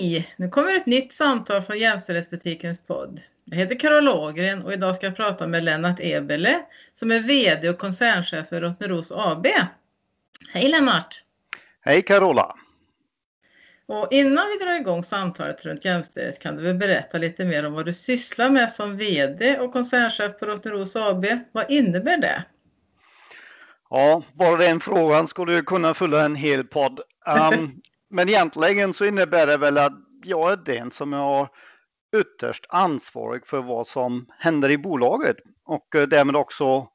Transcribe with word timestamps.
Hej! 0.00 0.34
Nu 0.36 0.48
kommer 0.48 0.76
ett 0.76 0.86
nytt 0.86 1.12
samtal 1.12 1.62
från 1.62 1.78
Jämställdhetsbutikens 1.78 2.86
podd. 2.86 3.20
Jag 3.44 3.56
heter 3.56 3.78
Carola 3.78 4.12
Ågren 4.12 4.62
och 4.62 4.72
idag 4.72 4.96
ska 4.96 5.06
jag 5.06 5.16
prata 5.16 5.46
med 5.46 5.64
Lennart 5.64 6.00
Ebele 6.00 6.60
som 6.94 7.10
är 7.10 7.20
VD 7.20 7.68
och 7.68 7.78
koncernchef 7.78 8.48
för 8.48 8.60
Rottneros 8.60 9.12
AB. 9.12 9.46
Hej 10.52 10.68
Lennart! 10.68 11.22
Hej 11.80 12.02
Carola! 12.02 12.56
Och 13.86 14.08
innan 14.10 14.44
vi 14.48 14.64
drar 14.64 14.80
igång 14.80 15.04
samtalet 15.04 15.64
runt 15.64 15.84
jämställdhet 15.84 16.38
kan 16.38 16.56
du 16.56 16.62
väl 16.62 16.74
berätta 16.74 17.18
lite 17.18 17.44
mer 17.44 17.66
om 17.66 17.72
vad 17.72 17.86
du 17.86 17.92
sysslar 17.92 18.50
med 18.50 18.70
som 18.70 18.96
VD 18.96 19.58
och 19.58 19.72
koncernchef 19.72 20.38
på 20.38 20.46
Rottneros 20.46 20.96
AB. 20.96 21.26
Vad 21.52 21.70
innebär 21.70 22.18
det? 22.18 22.44
Ja, 23.90 24.22
bara 24.32 24.56
den 24.56 24.80
frågan 24.80 25.28
skulle 25.28 25.62
kunna 25.62 25.94
fylla 25.94 26.24
en 26.24 26.34
hel 26.34 26.64
podd. 26.64 27.00
Um, 27.52 27.80
men 28.10 28.28
egentligen 28.28 28.92
så 28.92 29.04
innebär 29.04 29.46
det 29.46 29.56
väl 29.56 29.78
att 29.78 29.92
jag 30.24 30.52
är 30.52 30.56
den 30.56 30.90
som 30.90 31.12
är 31.12 31.48
ytterst 32.16 32.66
ansvarig 32.68 33.46
för 33.46 33.62
vad 33.62 33.86
som 33.86 34.26
händer 34.38 34.70
i 34.70 34.78
bolaget 34.78 35.36
och 35.64 35.94
eh, 35.94 36.08
därmed 36.08 36.36
också 36.36 36.88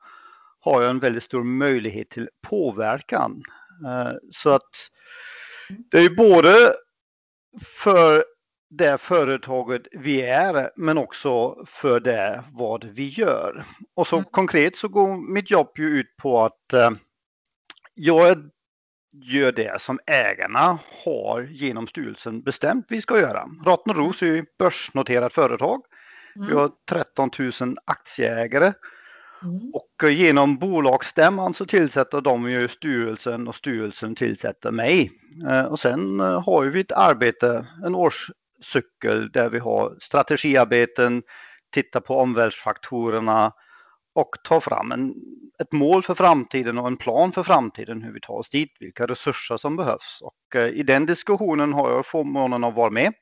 har 0.60 0.82
jag 0.82 0.90
en 0.90 1.00
väldigt 1.00 1.24
stor 1.24 1.44
möjlighet 1.44 2.10
till 2.10 2.30
påverkan. 2.42 3.44
Eh, 3.86 4.14
så 4.32 4.50
att 4.50 4.90
det 5.92 5.98
är 5.98 6.10
både 6.10 6.74
för 7.64 8.26
det 8.70 8.98
företaget 8.98 9.82
vi 9.92 10.22
är 10.22 10.72
men 10.76 10.98
också 10.98 11.66
för 11.66 12.00
det 12.00 12.44
vad 12.52 12.84
vi 12.84 13.08
gör. 13.08 13.66
Och 13.94 14.08
så 14.08 14.16
mm. 14.16 14.26
konkret 14.32 14.76
så 14.76 14.88
går 14.88 15.34
mitt 15.34 15.52
jobb 15.52 15.72
ju 15.78 16.00
ut 16.00 16.18
på 16.18 16.42
att 16.42 16.74
eh, 16.74 16.92
jag 17.94 18.50
gör 19.22 19.52
det 19.52 19.82
som 19.82 20.00
ägarna 20.06 20.80
har 21.04 21.42
genom 21.42 21.88
styrelsen 21.88 22.42
bestämt 22.42 22.86
vi 22.90 23.02
ska 23.02 23.20
göra. 23.20 23.46
Rottneros 23.66 24.24
är 24.24 24.40
ett 24.40 24.58
börsnoterat 24.58 25.34
företag. 25.34 25.82
Mm. 26.36 26.48
Vi 26.48 26.54
har 26.54 26.72
13 26.90 27.30
000 27.62 27.78
aktieägare. 27.86 28.74
Mm. 29.44 29.72
Och 29.74 30.12
genom 30.12 30.58
bolagsstämman 30.58 31.54
så 31.54 31.66
tillsätter 31.66 32.22
de 32.22 32.50
ju 32.50 32.68
styrelsen 32.68 33.48
och 33.48 33.56
styrelsen 33.56 34.16
tillsätter 34.16 34.72
mig. 34.72 35.12
Eh, 35.50 35.64
och 35.64 35.80
sen 35.80 36.20
eh, 36.20 36.42
har 36.46 36.66
vi 36.66 36.80
ett 36.80 36.92
arbete, 36.92 37.66
en 37.86 37.96
årscykel 37.96 39.32
där 39.32 39.50
vi 39.50 39.60
har 39.60 39.98
strategiarbeten, 40.02 41.24
tittar 41.74 42.00
på 42.00 42.20
omvärldsfaktorerna, 42.20 43.52
och 44.16 44.36
ta 44.44 44.62
fram 44.62 44.92
en, 44.92 45.16
ett 45.60 45.72
mål 45.72 46.04
för 46.04 46.16
framtiden 46.16 46.78
och 46.78 46.88
en 46.88 46.98
plan 46.98 47.32
för 47.32 47.44
framtiden 47.44 48.02
hur 48.02 48.14
vi 48.14 48.20
tar 48.20 48.34
oss 48.34 48.50
dit, 48.50 48.72
vilka 48.80 49.06
resurser 49.06 49.58
som 49.58 49.76
behövs. 49.76 50.22
Och 50.22 50.56
eh, 50.56 50.68
i 50.68 50.84
den 50.84 51.06
diskussionen 51.06 51.74
har 51.74 51.92
jag 51.92 52.06
förmånen 52.06 52.64
att 52.64 52.76
vara 52.76 52.90
med. 52.90 53.14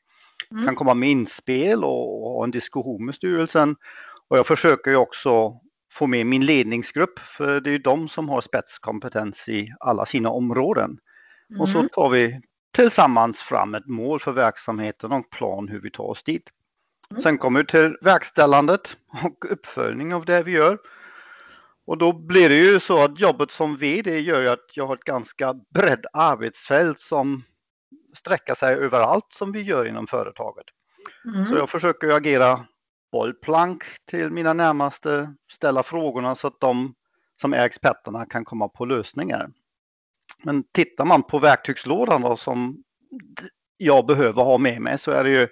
Mm. 0.51 0.65
Kan 0.65 0.75
komma 0.75 0.93
med 0.93 1.09
inspel 1.09 1.83
och, 1.83 2.23
och 2.23 2.31
ha 2.31 2.43
en 2.43 2.51
diskussion 2.51 3.05
med 3.05 3.15
styrelsen. 3.15 3.75
Och 4.27 4.37
jag 4.37 4.47
försöker 4.47 4.91
ju 4.91 4.97
också 4.97 5.59
få 5.91 6.07
med 6.07 6.25
min 6.25 6.45
ledningsgrupp, 6.45 7.19
för 7.19 7.61
det 7.61 7.69
är 7.69 7.71
ju 7.71 7.77
de 7.77 8.09
som 8.09 8.29
har 8.29 8.41
spetskompetens 8.41 9.49
i 9.49 9.73
alla 9.79 10.05
sina 10.05 10.29
områden. 10.29 10.97
Mm. 11.49 11.61
Och 11.61 11.69
så 11.69 11.77
mm. 11.77 11.89
tar 11.89 12.09
vi 12.09 12.41
tillsammans 12.75 13.39
fram 13.39 13.75
ett 13.75 13.87
mål 13.87 14.19
för 14.19 14.31
verksamheten 14.31 15.11
och 15.11 15.17
en 15.17 15.23
plan 15.23 15.67
hur 15.67 15.81
vi 15.81 15.91
tar 15.91 16.03
oss 16.03 16.23
dit. 16.23 16.49
Mm. 17.13 17.21
Sen 17.21 17.37
kommer 17.37 17.59
vi 17.59 17.65
till 17.65 17.97
verkställandet 18.01 18.97
och 19.23 19.51
uppföljning 19.51 20.13
av 20.13 20.25
det 20.25 20.43
vi 20.43 20.51
gör. 20.51 20.77
Och 21.85 21.97
då 21.97 22.13
blir 22.13 22.49
det 22.49 22.55
ju 22.55 22.79
så 22.79 23.03
att 23.03 23.19
jobbet 23.19 23.51
som 23.51 23.77
VD 23.77 24.19
gör 24.19 24.41
ju 24.41 24.47
att 24.47 24.69
jag 24.73 24.87
har 24.87 24.95
ett 24.95 25.03
ganska 25.03 25.53
brett 25.73 26.05
arbetsfält 26.13 26.99
som 26.99 27.43
sträcker 28.17 28.53
sig 28.53 28.75
överallt 28.75 29.25
som 29.29 29.51
vi 29.51 29.61
gör 29.61 29.85
inom 29.85 30.07
företaget. 30.07 30.65
Mm. 31.25 31.45
Så 31.45 31.57
jag 31.57 31.69
försöker 31.69 32.09
agera 32.09 32.65
bollplank 33.11 33.83
till 34.05 34.29
mina 34.29 34.53
närmaste, 34.53 35.33
ställa 35.51 35.83
frågorna 35.83 36.35
så 36.35 36.47
att 36.47 36.59
de 36.59 36.95
som 37.41 37.53
är 37.53 37.65
experterna 37.65 38.25
kan 38.25 38.45
komma 38.45 38.67
på 38.67 38.85
lösningar. 38.85 39.49
Men 40.43 40.63
tittar 40.63 41.05
man 41.05 41.23
på 41.23 41.39
verktygslådan 41.39 42.21
då, 42.21 42.37
som 42.37 42.83
jag 43.77 44.05
behöver 44.05 44.43
ha 44.43 44.57
med 44.57 44.81
mig 44.81 44.97
så 44.97 45.11
är 45.11 45.23
det 45.23 45.29
ju 45.29 45.47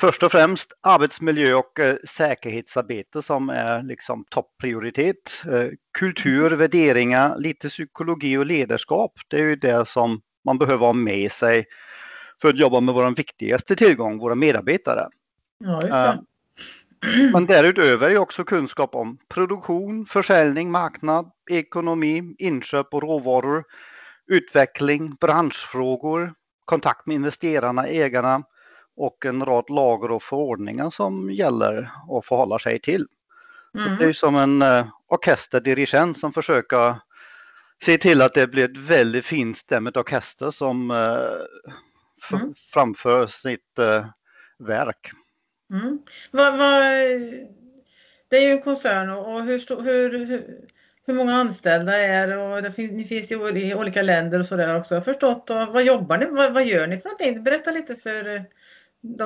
först 0.00 0.22
och 0.22 0.32
främst 0.32 0.72
arbetsmiljö 0.80 1.54
och 1.54 1.80
eh, 1.80 1.96
säkerhetsarbete 2.04 3.22
som 3.22 3.50
är 3.50 3.82
liksom 3.82 4.24
topprioritet. 4.30 5.44
Eh, 5.52 5.68
kultur, 5.98 6.50
värderingar, 6.50 7.38
lite 7.38 7.68
psykologi 7.68 8.36
och 8.36 8.46
ledarskap. 8.46 9.12
Det 9.28 9.36
är 9.36 9.42
ju 9.42 9.56
det 9.56 9.88
som 9.88 10.20
man 10.44 10.58
behöver 10.58 10.86
ha 10.86 10.92
med 10.92 11.32
sig 11.32 11.66
för 12.40 12.48
att 12.48 12.58
jobba 12.58 12.80
med 12.80 12.94
vår 12.94 13.16
viktigaste 13.16 13.76
tillgång, 13.76 14.18
våra 14.18 14.34
medarbetare. 14.34 15.08
Ja, 15.58 15.82
just 15.82 15.92
det. 15.92 15.98
Eh, 15.98 16.18
men 17.32 17.46
därutöver 17.46 18.10
är 18.10 18.18
också 18.18 18.44
kunskap 18.44 18.94
om 18.94 19.18
produktion, 19.28 20.06
försäljning, 20.06 20.70
marknad, 20.70 21.30
ekonomi, 21.50 22.34
inköp 22.38 22.94
och 22.94 23.02
råvaror, 23.02 23.64
utveckling, 24.26 25.14
branschfrågor, 25.14 26.34
kontakt 26.64 27.06
med 27.06 27.14
investerarna, 27.14 27.86
ägarna, 27.86 28.42
och 28.96 29.26
en 29.26 29.44
rad 29.44 29.70
lagar 29.70 30.08
och 30.10 30.22
förordningar 30.22 30.90
som 30.90 31.30
gäller 31.30 31.90
och 32.08 32.24
förhåller 32.24 32.58
sig 32.58 32.80
till. 32.80 33.06
Mm. 33.78 33.96
det 33.98 34.04
är 34.04 34.12
som 34.12 34.36
en 34.36 34.62
uh, 34.62 34.86
orkesterdirigent 35.08 36.18
som 36.18 36.32
försöker 36.32 36.94
se 37.82 37.98
till 37.98 38.22
att 38.22 38.34
det 38.34 38.46
blir 38.46 38.64
ett 38.64 38.76
väldigt 38.76 39.26
finstämmigt 39.26 39.96
orkester 39.96 40.50
som 40.50 40.90
uh, 40.90 41.18
mm. 42.32 42.54
framför 42.72 43.26
sitt 43.26 43.78
uh, 43.78 44.06
verk. 44.58 45.10
Mm. 45.70 45.98
Va, 46.30 46.50
va, 46.50 46.80
det 48.28 48.36
är 48.36 48.46
ju 48.46 48.50
en 48.50 48.62
koncern 48.62 49.10
och 49.10 49.42
hur, 49.42 49.82
hur, 49.82 50.26
hur, 50.26 50.68
hur 51.06 51.14
många 51.14 51.34
anställda 51.34 51.98
är 51.98 52.28
det 52.28 52.36
och 52.36 52.62
det 52.62 52.72
finns, 52.72 52.92
ni 52.92 53.04
finns 53.04 53.32
i 53.32 53.74
olika 53.74 54.02
länder 54.02 54.40
och 54.40 54.46
sådär 54.46 54.76
också. 54.76 54.94
Jag 54.94 55.00
har 55.00 55.04
förstått. 55.04 55.50
Och 55.50 55.56
vad 55.56 55.84
jobbar 55.84 56.18
ni 56.18 56.26
vad, 56.26 56.54
vad 56.54 56.66
gör 56.66 56.86
ni 56.86 57.00
för 57.00 57.08
någonting? 57.08 57.44
Berätta 57.44 57.70
lite 57.70 57.96
för 57.96 58.44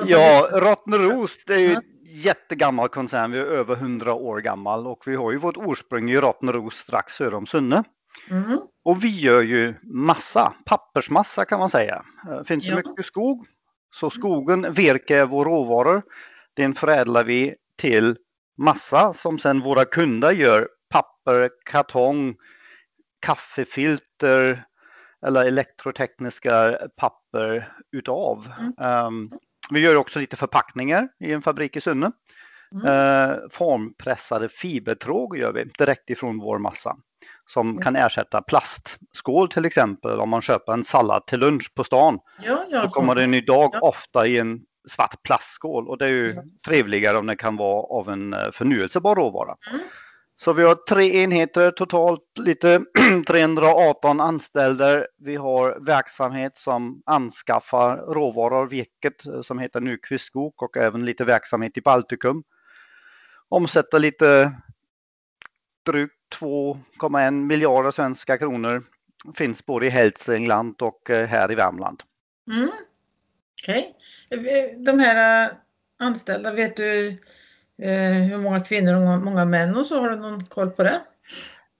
Ja, 0.05 0.49
Rottneros 0.51 1.37
det 1.45 1.53
är 1.53 1.59
ju 1.59 1.73
ja. 1.73 1.81
jättegammal 2.03 2.89
koncern. 2.89 3.31
Vi 3.31 3.39
är 3.39 3.45
över 3.45 3.75
100 3.75 4.13
år 4.13 4.41
gammal 4.41 4.87
och 4.87 5.03
vi 5.05 5.15
har 5.15 5.31
ju 5.31 5.37
vårt 5.37 5.57
ursprung 5.57 6.09
i 6.09 6.17
Rottneros 6.17 6.75
strax 6.75 7.13
söder 7.13 7.33
om 7.33 7.45
Sunne. 7.45 7.83
Mm. 8.29 8.59
Och 8.83 9.03
vi 9.03 9.19
gör 9.19 9.41
ju 9.41 9.73
massa, 9.83 10.53
pappersmassa 10.65 11.45
kan 11.45 11.59
man 11.59 11.69
säga. 11.69 12.05
Det 12.37 12.45
finns 12.45 12.65
ju 12.65 12.69
ja. 12.69 12.75
mycket 12.75 13.05
skog. 13.05 13.47
Så 13.91 14.09
skogen, 14.09 14.73
virke 14.73 15.17
är 15.17 15.25
vår 15.25 15.45
råvaror. 15.45 16.01
Den 16.53 16.75
förädlar 16.75 17.23
vi 17.23 17.55
till 17.77 18.17
massa 18.57 19.13
som 19.13 19.39
sen 19.39 19.59
våra 19.59 19.85
kunder 19.85 20.31
gör 20.31 20.69
papper, 20.89 21.49
kartong, 21.65 22.35
kaffefilter 23.19 24.65
eller 25.25 25.45
elektrotekniska 25.45 26.77
papper 26.97 27.73
utav. 27.91 28.51
Mm. 28.59 29.05
Um, 29.05 29.29
vi 29.69 29.79
gör 29.79 29.95
också 29.95 30.19
lite 30.19 30.35
förpackningar 30.35 31.07
i 31.19 31.33
en 31.33 31.41
fabrik 31.41 31.75
i 31.75 31.81
Sunne. 31.81 32.11
Mm. 32.71 32.85
Eh, 32.85 33.37
formpressade 33.51 34.49
fibertråg 34.49 35.37
gör 35.37 35.53
vi 35.53 35.63
direkt 35.63 36.09
ifrån 36.09 36.37
vår 36.37 36.59
massa 36.59 36.95
som 37.45 37.69
mm. 37.69 37.81
kan 37.81 37.95
ersätta 37.95 38.41
plastskål 38.41 39.49
till 39.49 39.65
exempel 39.65 40.19
om 40.19 40.29
man 40.29 40.41
köper 40.41 40.73
en 40.73 40.83
sallad 40.83 41.25
till 41.25 41.39
lunch 41.39 41.73
på 41.75 41.83
stan. 41.83 42.19
Ja, 42.45 42.65
ja, 42.69 42.81
så 42.81 42.89
kommer 42.89 43.15
den 43.15 43.33
idag 43.33 43.69
ja. 43.73 43.79
ofta 43.81 44.27
i 44.27 44.37
en 44.37 44.59
svart 44.89 45.23
plastskål 45.23 45.87
och 45.87 45.97
det 45.97 46.05
är 46.05 46.09
ju 46.09 46.33
ja. 46.35 46.41
trevligare 46.65 47.17
om 47.17 47.25
det 47.25 47.35
kan 47.35 47.55
vara 47.55 47.83
av 47.83 48.09
en 48.09 48.33
eh, 48.33 48.51
förnyelsebar 48.51 49.15
råvara. 49.15 49.55
Mm. 49.71 49.81
Så 50.41 50.53
vi 50.53 50.63
har 50.63 50.75
tre 50.75 51.23
enheter 51.23 51.71
totalt, 51.71 52.21
lite 52.35 52.81
318 53.27 54.19
anställda. 54.19 55.05
Vi 55.17 55.35
har 55.35 55.79
verksamhet 55.79 56.57
som 56.57 57.03
anskaffar 57.05 57.97
råvaror, 57.97 58.67
virket 58.67 59.25
eh, 59.25 59.41
som 59.41 59.59
heter 59.59 59.81
Nyqvist 59.81 60.25
Skog 60.25 60.63
och 60.63 60.77
även 60.77 61.05
lite 61.05 61.25
verksamhet 61.25 61.77
i 61.77 61.81
Baltikum. 61.81 62.43
Omsätter 63.49 63.99
lite 63.99 64.55
drygt 65.85 66.13
2,1 66.39 67.31
miljarder 67.31 67.91
svenska 67.91 68.37
kronor. 68.37 68.83
Finns 69.35 69.65
både 69.65 69.85
i 69.85 69.89
Hälsingland 69.89 70.81
och 70.81 71.09
eh, 71.09 71.27
här 71.27 71.51
i 71.51 71.55
Värmland. 71.55 72.03
Mm. 72.51 72.69
Okej. 73.61 73.95
Okay. 74.31 74.83
De 74.85 74.99
här 74.99 75.49
anställda, 75.99 76.53
vet 76.53 76.77
du 76.77 77.17
hur 78.29 78.37
många 78.37 78.59
kvinnor 78.59 78.95
och 78.95 79.21
många 79.21 79.45
män 79.45 79.77
och 79.77 79.85
så? 79.85 79.99
Har 80.01 80.09
du 80.09 80.15
någon 80.15 80.45
koll 80.45 80.69
på 80.69 80.83
det? 80.83 81.01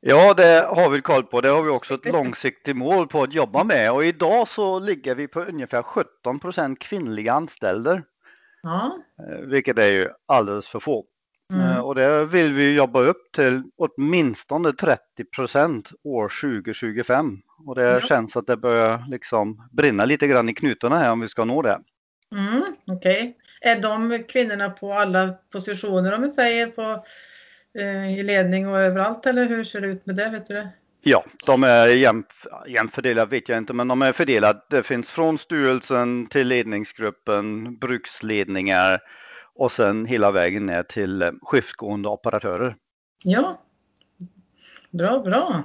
Ja, 0.01 0.33
det 0.33 0.67
har 0.75 0.89
vi 0.89 1.01
koll 1.01 1.23
på. 1.23 1.41
Det 1.41 1.49
har 1.49 1.63
vi 1.63 1.69
också 1.69 1.93
ett 1.93 2.11
långsiktigt 2.11 2.77
mål 2.77 3.07
på 3.07 3.23
att 3.23 3.33
jobba 3.33 3.63
med 3.63 3.91
och 3.91 4.05
idag 4.05 4.47
så 4.47 4.79
ligger 4.79 5.15
vi 5.15 5.27
på 5.27 5.41
ungefär 5.41 5.81
17 5.81 6.39
procent 6.39 6.79
kvinnliga 6.79 7.33
anställda. 7.33 8.01
Ja. 8.61 8.97
Eh, 9.19 9.39
vilket 9.39 9.77
är 9.77 9.89
ju 9.89 10.09
alldeles 10.25 10.67
för 10.67 10.79
få. 10.79 11.05
Mm. 11.53 11.69
Eh, 11.69 11.79
och 11.79 11.95
det 11.95 12.25
vill 12.25 12.53
vi 12.53 12.75
jobba 12.75 13.01
upp 13.01 13.31
till 13.35 13.63
åtminstone 13.77 14.73
30 14.73 15.01
procent 15.35 15.91
år 16.03 16.31
2025. 16.41 17.37
Och 17.65 17.75
det 17.75 17.83
ja. 17.83 18.01
känns 18.01 18.37
att 18.37 18.47
det 18.47 18.57
börjar 18.57 19.05
liksom 19.09 19.69
brinna 19.71 20.05
lite 20.05 20.27
grann 20.27 20.49
i 20.49 20.53
knutarna 20.53 20.97
här 20.97 21.11
om 21.11 21.19
vi 21.19 21.27
ska 21.27 21.45
nå 21.45 21.61
det. 21.61 21.79
Mm, 22.35 22.61
Okej. 22.87 23.17
Okay. 23.17 23.33
Är 23.61 23.81
de 23.81 24.23
kvinnorna 24.23 24.69
på 24.69 24.93
alla 24.93 25.29
positioner 25.53 26.15
om 26.15 26.21
vi 26.21 26.31
säger 26.31 26.67
på, 26.67 27.03
eh, 27.79 28.19
i 28.19 28.23
ledning 28.23 28.67
och 28.67 28.79
överallt 28.79 29.25
eller 29.25 29.45
hur 29.45 29.63
ser 29.65 29.81
det 29.81 29.87
ut 29.87 30.05
med 30.05 30.15
det? 30.15 30.29
Vet 30.29 30.45
du 30.45 30.53
det? 30.53 30.69
Ja, 31.01 31.25
de 31.47 31.63
är 31.63 31.87
jämnt, 31.87 32.33
jämnt 32.67 32.95
fördelade 32.95 33.31
vet 33.31 33.49
jag 33.49 33.57
inte, 33.57 33.73
men 33.73 33.87
de 33.87 34.01
är 34.01 34.11
fördelade. 34.11 34.61
Det 34.69 34.83
finns 34.83 35.09
från 35.09 35.37
styrelsen 35.37 36.27
till 36.27 36.47
ledningsgruppen, 36.47 37.77
bruksledningar 37.77 39.01
och 39.55 39.71
sen 39.71 40.05
hela 40.05 40.31
vägen 40.31 40.65
ner 40.65 40.83
till 40.83 41.31
skiftgående 41.41 42.09
operatörer. 42.09 42.75
Ja, 43.23 43.61
bra, 44.91 45.19
bra. 45.19 45.63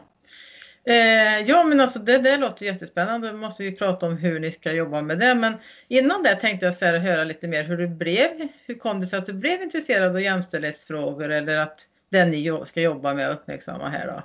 Eh, 0.86 1.40
ja, 1.40 1.64
men 1.64 1.80
alltså 1.80 1.98
det, 1.98 2.18
det 2.18 2.36
låter 2.36 2.66
jättespännande. 2.66 3.30
Då 3.30 3.36
måste 3.36 3.62
vi 3.62 3.76
prata 3.76 4.06
om 4.06 4.16
hur 4.16 4.40
ni 4.40 4.52
ska 4.52 4.72
jobba 4.72 5.02
med 5.02 5.18
det. 5.18 5.34
Men 5.34 5.54
innan 5.88 6.22
det 6.22 6.34
tänkte 6.34 6.66
jag 6.66 6.74
så 6.74 6.84
här, 6.84 6.98
höra 6.98 7.24
lite 7.24 7.48
mer 7.48 7.64
hur 7.64 7.76
du 7.76 7.88
blev. 7.88 8.48
Hur 8.66 8.74
kom 8.74 9.00
det 9.00 9.06
sig 9.06 9.18
att 9.18 9.26
du 9.26 9.32
blev 9.32 9.62
intresserad 9.62 10.10
av 10.16 10.20
jämställdhetsfrågor 10.20 11.30
eller 11.30 11.58
att 11.58 11.86
den 12.10 12.30
ni 12.30 12.60
ska 12.64 12.80
jobba 12.80 13.14
med 13.14 13.28
och 13.28 13.34
uppmärksamma 13.34 13.88
här 13.88 14.06
då? 14.06 14.22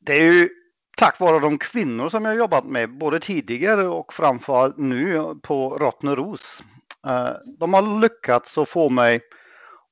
Det 0.00 0.12
är 0.12 0.32
ju 0.32 0.48
tack 0.96 1.20
vare 1.20 1.40
de 1.40 1.58
kvinnor 1.58 2.08
som 2.08 2.24
jag 2.24 2.36
jobbat 2.36 2.64
med 2.64 2.90
både 2.90 3.20
tidigare 3.20 3.88
och 3.88 4.12
framförallt 4.12 4.78
nu 4.78 5.24
på 5.42 5.78
Rottneros. 5.78 6.62
Eh, 7.06 7.30
de 7.58 7.74
har 7.74 8.00
lyckats 8.00 8.58
att 8.58 8.68
få 8.68 8.88
mig 8.88 9.20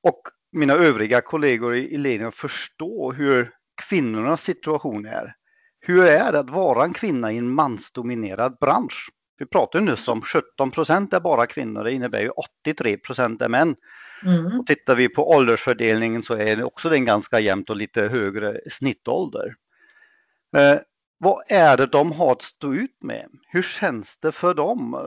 och 0.03 0.21
mina 0.51 0.73
övriga 0.73 1.21
kollegor 1.21 1.75
i 1.75 1.97
ledningen 1.97 2.27
att 2.27 2.35
förstå 2.35 3.11
hur 3.11 3.51
kvinnornas 3.79 4.43
situation 4.43 5.05
är. 5.05 5.35
Hur 5.81 6.05
är 6.05 6.31
det 6.31 6.39
att 6.39 6.49
vara 6.49 6.83
en 6.83 6.93
kvinna 6.93 7.31
i 7.31 7.37
en 7.37 7.49
mansdominerad 7.49 8.57
bransch? 8.61 9.09
Vi 9.37 9.45
pratade 9.45 9.83
nyss 9.83 10.07
om 10.07 10.21
17 10.21 10.71
procent 10.71 11.13
är 11.13 11.19
bara 11.19 11.47
kvinnor, 11.47 11.83
det 11.83 11.91
innebär 11.91 12.21
ju 12.21 12.29
83 12.29 12.97
procent 12.97 13.41
är 13.41 13.49
män. 13.49 13.75
Mm. 14.25 14.59
Och 14.59 14.67
tittar 14.67 14.95
vi 14.95 15.09
på 15.09 15.29
åldersfördelningen 15.29 16.23
så 16.23 16.33
är 16.33 16.55
det 16.55 16.63
också 16.63 16.89
den 16.89 17.05
ganska 17.05 17.39
jämnt 17.39 17.69
och 17.69 17.75
lite 17.75 18.01
högre 18.01 18.59
snittålder. 18.71 19.55
Eh, 20.57 20.79
vad 21.17 21.43
är 21.49 21.77
det 21.77 21.85
de 21.85 22.11
har 22.11 22.31
att 22.31 22.41
stå 22.41 22.73
ut 22.73 23.03
med? 23.03 23.25
Hur 23.47 23.61
känns 23.61 24.17
det 24.17 24.31
för 24.31 24.53
dem? 24.53 24.97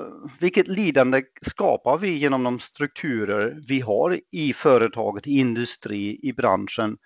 Vilket 0.40 0.68
lidande 0.68 1.22
skapar 1.42 1.98
vi 1.98 2.08
genom 2.08 2.42
de 2.42 2.58
strukturer 2.58 3.62
vi 3.68 3.80
har 3.80 4.20
i 4.32 4.52
företaget, 4.52 5.26
i 5.26 5.38
industri, 5.38 6.20
i 6.22 6.32
branschen 6.32 6.96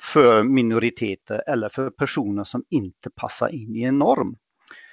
för 0.00 0.42
minoriteter 0.42 1.42
eller 1.46 1.68
för 1.68 1.90
personer 1.90 2.44
som 2.44 2.64
inte 2.70 3.10
passar 3.10 3.48
in 3.48 3.76
i 3.76 3.82
en 3.82 3.98
norm? 3.98 4.36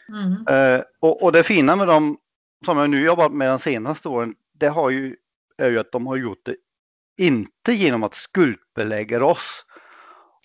Mm. 0.09 0.47
Eh, 0.47 0.83
och, 0.99 1.23
och, 1.23 1.31
det 1.31 1.43
fina 1.43 1.75
med 1.75 1.87
dem 1.87 2.17
som 2.65 2.77
jag 2.77 2.89
nu 2.89 3.05
jobbat 3.05 3.31
med 3.31 3.49
de 3.49 3.59
senaste 3.59 4.09
åren, 4.09 4.35
det 4.53 4.67
har 4.67 4.89
ju, 4.89 5.15
är 5.57 5.69
ju 5.69 5.79
att 5.79 5.91
de 5.91 6.07
har 6.07 6.15
gjort 6.15 6.45
det 6.45 6.55
inte 7.17 7.73
genom 7.73 8.03
att 8.03 8.15
skuldbelägga 8.15 9.25
oss 9.25 9.65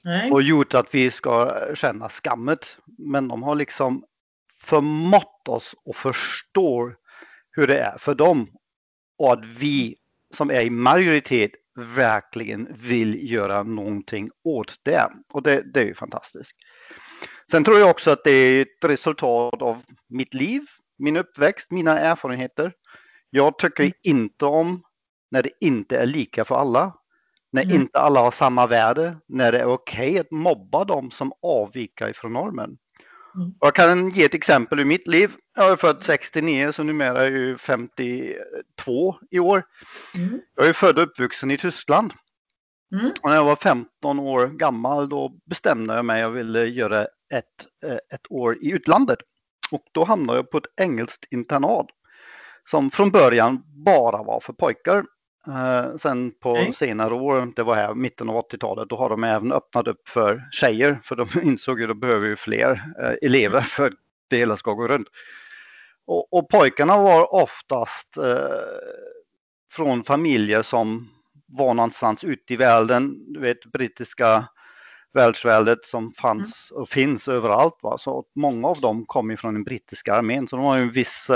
Nej. 0.04 0.30
och 0.30 0.42
gjort 0.42 0.74
att 0.74 0.94
vi 0.94 1.10
ska 1.10 1.60
känna 1.74 2.08
skammet. 2.08 2.78
Men 2.98 3.28
de 3.28 3.42
har 3.42 3.54
liksom 3.54 4.04
förmått 4.60 5.48
oss 5.48 5.74
och 5.84 5.96
förstår 5.96 6.96
hur 7.50 7.66
det 7.66 7.78
är 7.78 7.98
för 7.98 8.14
dem 8.14 8.50
och 9.18 9.32
att 9.32 9.44
vi 9.44 9.96
som 10.34 10.50
är 10.50 10.60
i 10.60 10.70
majoritet 10.70 11.50
verkligen 11.76 12.68
vill 12.70 13.30
göra 13.32 13.62
någonting 13.62 14.30
åt 14.44 14.74
det. 14.82 15.10
Och 15.32 15.42
det, 15.42 15.62
det 15.74 15.80
är 15.80 15.84
ju 15.84 15.94
fantastiskt. 15.94 16.56
Sen 17.50 17.64
tror 17.64 17.78
jag 17.78 17.90
också 17.90 18.10
att 18.10 18.24
det 18.24 18.30
är 18.30 18.62
ett 18.62 18.84
resultat 18.84 19.62
av 19.62 19.82
mitt 20.08 20.34
liv, 20.34 20.62
min 20.98 21.16
uppväxt, 21.16 21.70
mina 21.70 21.98
erfarenheter. 21.98 22.72
Jag 23.30 23.58
tycker 23.58 23.82
mm. 23.82 23.92
inte 24.02 24.44
om 24.44 24.82
när 25.30 25.42
det 25.42 25.50
inte 25.60 25.98
är 25.98 26.06
lika 26.06 26.44
för 26.44 26.54
alla. 26.54 26.96
När 27.52 27.62
mm. 27.62 27.76
inte 27.76 27.98
alla 27.98 28.20
har 28.20 28.30
samma 28.30 28.66
värde, 28.66 29.16
när 29.28 29.52
det 29.52 29.58
är 29.58 29.66
okej 29.66 30.10
okay 30.10 30.18
att 30.18 30.30
mobba 30.30 30.84
dem 30.84 31.10
som 31.10 31.32
avviker 31.42 32.08
ifrån 32.08 32.32
normen. 32.32 32.76
Mm. 33.34 33.54
Jag 33.60 33.74
kan 33.74 34.10
ge 34.10 34.24
ett 34.24 34.34
exempel 34.34 34.80
ur 34.80 34.84
mitt 34.84 35.08
liv. 35.08 35.30
Jag 35.56 35.72
är 35.72 35.76
född 35.76 36.02
69 36.02 36.72
så 36.72 36.82
numera 36.82 37.22
är 37.22 37.30
jag 37.30 37.60
52 37.60 39.16
i 39.30 39.38
år. 39.38 39.62
Mm. 40.14 40.40
Jag 40.56 40.66
är 40.66 40.72
född 40.72 40.98
och 40.98 41.04
uppvuxen 41.04 41.50
i 41.50 41.58
Tyskland. 41.58 42.12
Mm. 42.94 43.10
Och 43.22 43.30
när 43.30 43.36
jag 43.36 43.44
var 43.44 43.56
15 43.56 44.18
år 44.18 44.46
gammal 44.46 45.08
då 45.08 45.32
bestämde 45.44 45.94
jag 45.94 46.04
mig 46.04 46.22
att 46.22 46.28
jag 46.28 46.30
ville 46.30 46.64
göra 46.64 47.02
ett, 47.34 47.66
eh, 47.84 47.98
ett 48.14 48.30
år 48.30 48.64
i 48.64 48.70
utlandet. 48.70 49.18
Och 49.70 49.84
då 49.92 50.04
hamnade 50.04 50.38
jag 50.38 50.50
på 50.50 50.58
ett 50.58 50.80
engelskt 50.80 51.26
internat 51.30 51.86
som 52.70 52.90
från 52.90 53.10
början 53.10 53.62
bara 53.84 54.22
var 54.22 54.40
för 54.40 54.52
pojkar. 54.52 55.04
Uh, 55.48 55.96
sen 55.96 56.32
på 56.40 56.52
Nej. 56.52 56.72
senare 56.72 57.14
år, 57.14 57.52
det 57.56 57.62
var 57.62 57.74
här 57.74 57.94
mitten 57.94 58.30
av 58.30 58.36
80-talet, 58.36 58.88
då 58.88 58.96
har 58.96 59.08
de 59.08 59.24
även 59.24 59.52
öppnat 59.52 59.86
upp 59.86 60.08
för 60.08 60.48
tjejer 60.52 61.00
för 61.04 61.16
de 61.16 61.28
insåg 61.42 61.78
ju 61.78 61.84
att 61.84 61.88
de 61.88 62.00
behöver 62.00 62.28
ju 62.28 62.36
fler 62.36 62.70
uh, 62.72 63.14
elever 63.22 63.60
för 63.60 63.86
att 63.86 63.92
det 64.30 64.36
hela 64.36 64.56
ska 64.56 64.72
gå 64.72 64.88
runt. 64.88 65.08
Och, 66.06 66.32
och 66.32 66.48
pojkarna 66.48 66.98
var 66.98 67.34
oftast 67.34 68.18
uh, 68.18 68.36
från 69.72 70.04
familjer 70.04 70.62
som 70.62 71.10
var 71.46 71.74
någonstans 71.74 72.24
ute 72.24 72.54
i 72.54 72.56
världen, 72.56 73.32
du 73.32 73.40
vet 73.40 73.66
brittiska 73.66 74.48
världsväldet 75.14 75.84
som 75.84 76.12
fanns 76.12 76.70
mm. 76.70 76.82
och 76.82 76.88
finns 76.88 77.28
överallt. 77.28 77.78
Va? 77.82 77.98
Så 77.98 78.24
många 78.34 78.68
av 78.68 78.76
dem 78.80 79.04
kom 79.06 79.36
från 79.36 79.54
den 79.54 79.64
brittiska 79.64 80.14
armén 80.14 80.48
så 80.48 80.56
de 80.56 80.64
har 80.64 80.78
en 80.78 80.92
viss 80.92 81.30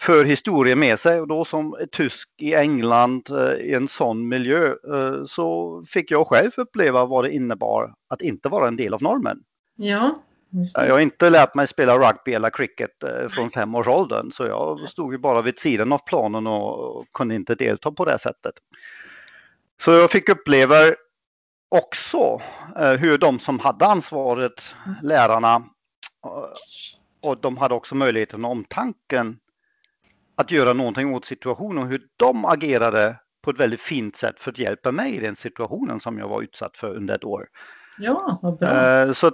förhistoria 0.00 0.76
med 0.76 1.00
sig 1.00 1.20
och 1.20 1.28
då 1.28 1.44
som 1.44 1.76
tysk 1.92 2.28
i 2.36 2.54
England 2.54 3.30
eh, 3.30 3.52
i 3.52 3.74
en 3.74 3.88
sån 3.88 4.28
miljö 4.28 4.74
eh, 4.94 5.24
så 5.26 5.84
fick 5.88 6.10
jag 6.10 6.26
själv 6.26 6.50
uppleva 6.56 7.04
vad 7.04 7.24
det 7.24 7.30
innebar 7.30 7.94
att 8.08 8.22
inte 8.22 8.48
vara 8.48 8.68
en 8.68 8.76
del 8.76 8.94
av 8.94 9.02
normen. 9.02 9.38
Ja. 9.76 10.22
Jag 10.74 10.92
har 10.92 11.00
inte 11.00 11.30
lärt 11.30 11.54
mig 11.54 11.66
spela 11.66 11.98
rugby 11.98 12.34
eller 12.34 12.50
cricket 12.50 13.02
eh, 13.02 13.28
från 13.28 13.50
fem 13.50 13.74
års 13.74 13.88
åldern 13.88 14.30
så 14.32 14.46
jag 14.46 14.80
stod 14.80 15.12
ju 15.12 15.18
bara 15.18 15.42
vid 15.42 15.58
sidan 15.58 15.92
av 15.92 15.98
planen 15.98 16.46
och 16.46 17.06
kunde 17.12 17.34
inte 17.34 17.54
delta 17.54 17.92
på 17.92 18.04
det 18.04 18.18
sättet. 18.18 18.54
Så 19.80 19.90
jag 19.90 20.10
fick 20.10 20.28
uppleva 20.28 20.76
också 21.68 22.40
hur 22.98 23.18
de 23.18 23.38
som 23.38 23.58
hade 23.58 23.86
ansvaret, 23.86 24.74
lärarna, 25.02 25.64
och 27.22 27.40
de 27.40 27.56
hade 27.56 27.74
också 27.74 27.94
möjligheten 27.94 28.44
och 28.44 28.50
omtanken 28.50 29.38
att 30.38 30.50
göra 30.50 30.72
någonting 30.72 31.14
åt 31.14 31.24
situationen 31.24 31.78
och 31.78 31.88
hur 31.88 32.02
de 32.16 32.44
agerade 32.44 33.16
på 33.42 33.50
ett 33.50 33.60
väldigt 33.60 33.80
fint 33.80 34.16
sätt 34.16 34.40
för 34.40 34.50
att 34.50 34.58
hjälpa 34.58 34.92
mig 34.92 35.16
i 35.16 35.20
den 35.20 35.36
situationen 35.36 36.00
som 36.00 36.18
jag 36.18 36.28
var 36.28 36.42
utsatt 36.42 36.76
för 36.76 36.96
under 36.96 37.14
ett 37.14 37.24
år. 37.24 37.48
Ja, 37.98 38.38
vad 38.42 38.58
bra. 38.58 38.68
Eh, 38.68 39.12
så 39.12 39.32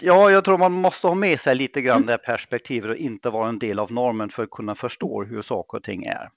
ja, 0.00 0.30
jag 0.30 0.44
tror 0.44 0.58
man 0.58 0.72
måste 0.72 1.06
ha 1.06 1.14
med 1.14 1.40
sig 1.40 1.54
lite 1.54 1.82
grann 1.82 1.96
mm. 1.96 2.06
det 2.06 2.18
perspektivet 2.18 2.90
och 2.90 2.96
inte 2.96 3.30
vara 3.30 3.48
en 3.48 3.58
del 3.58 3.78
av 3.78 3.92
normen 3.92 4.28
för 4.28 4.42
att 4.42 4.50
kunna 4.50 4.74
förstå 4.74 5.24
hur 5.24 5.42
saker 5.42 5.78
och 5.78 5.84
ting 5.84 6.04
är. 6.04 6.30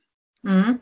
Mm. 0.48 0.78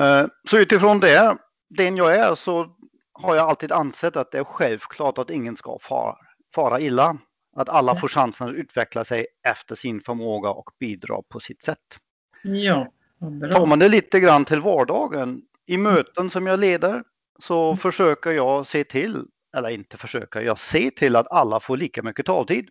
Eh, 0.00 0.28
så 0.50 0.58
utifrån 0.58 1.00
det, 1.00 1.36
den 1.68 1.96
jag 1.96 2.14
är, 2.14 2.34
så 2.34 2.76
har 3.12 3.36
jag 3.36 3.48
alltid 3.48 3.72
ansett 3.72 4.16
att 4.16 4.32
det 4.32 4.38
är 4.38 4.44
självklart 4.44 5.18
att 5.18 5.30
ingen 5.30 5.56
ska 5.56 5.78
fara, 5.82 6.16
fara 6.54 6.80
illa. 6.80 7.18
Att 7.58 7.68
alla 7.68 7.94
får 7.94 8.08
chansen 8.08 8.48
att 8.48 8.54
utveckla 8.54 9.04
sig 9.04 9.26
efter 9.48 9.74
sin 9.74 10.00
förmåga 10.00 10.50
och 10.50 10.70
bidra 10.80 11.22
på 11.28 11.40
sitt 11.40 11.62
sätt. 11.62 11.98
Ja, 12.42 12.92
bra. 13.18 13.52
Tar 13.52 13.66
man 13.66 13.78
det 13.78 13.88
lite 13.88 14.20
grann 14.20 14.44
till 14.44 14.60
vardagen, 14.60 15.42
i 15.66 15.74
mm. 15.74 15.92
möten 15.94 16.30
som 16.30 16.46
jag 16.46 16.60
leder 16.60 17.02
så 17.38 17.66
mm. 17.66 17.76
försöker 17.76 18.30
jag 18.30 18.66
se 18.66 18.84
till, 18.84 19.24
eller 19.56 19.68
inte 19.68 19.96
försöka, 19.96 20.42
jag 20.42 20.58
ser 20.58 20.90
till 20.90 21.16
att 21.16 21.32
alla 21.32 21.60
får 21.60 21.76
lika 21.76 22.02
mycket 22.02 22.26
taltid. 22.26 22.68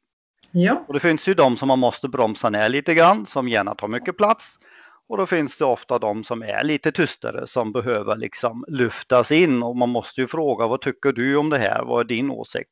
Ja. 0.51 0.83
Och 0.87 0.93
det 0.93 0.99
finns 0.99 1.27
ju 1.27 1.33
de 1.33 1.57
som 1.57 1.67
man 1.67 1.79
måste 1.79 2.07
bromsa 2.07 2.49
ner 2.49 2.69
lite 2.69 2.93
grann, 2.93 3.25
som 3.25 3.47
gärna 3.47 3.75
tar 3.75 3.87
mycket 3.87 4.17
plats. 4.17 4.59
Och 5.09 5.17
då 5.17 5.25
finns 5.25 5.57
det 5.57 5.65
ofta 5.65 5.99
de 5.99 6.23
som 6.23 6.43
är 6.43 6.63
lite 6.63 6.91
tystare 6.91 7.47
som 7.47 7.71
behöver 7.71 8.15
liksom 8.15 8.65
lyftas 8.67 9.31
in 9.31 9.63
och 9.63 9.77
man 9.77 9.89
måste 9.89 10.21
ju 10.21 10.27
fråga 10.27 10.67
vad 10.67 10.81
tycker 10.81 11.11
du 11.11 11.35
om 11.35 11.49
det 11.49 11.57
här? 11.57 11.83
Vad 11.83 11.99
är 11.99 12.03
din 12.03 12.31
åsikt? 12.31 12.69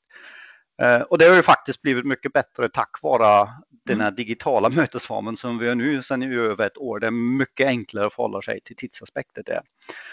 Eh, 0.81 1.01
och 1.01 1.17
det 1.17 1.25
har 1.25 1.35
ju 1.35 1.41
faktiskt 1.41 1.81
blivit 1.81 2.05
mycket 2.05 2.33
bättre 2.33 2.69
tack 2.69 3.01
vare 3.01 3.49
den 3.85 4.01
här 4.01 4.07
mm. 4.07 4.15
digitala 4.15 4.69
mötesformen 4.75 5.37
som 5.37 5.57
vi 5.57 5.67
har 5.67 5.75
nu 5.75 6.03
sedan 6.03 6.23
i 6.23 6.35
över 6.35 6.67
ett 6.67 6.77
år. 6.77 6.99
Det 6.99 7.07
är 7.07 7.11
mycket 7.11 7.67
enklare 7.67 8.07
att 8.07 8.13
förhålla 8.13 8.41
sig 8.41 8.59
till 8.61 8.75
tidsaspekter 8.75 9.43
där. 9.45 9.61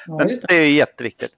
Ja, 0.06 0.16
Men 0.18 0.28
det. 0.28 0.48
det 0.48 0.54
är 0.54 0.70
jätteviktigt. 0.70 1.32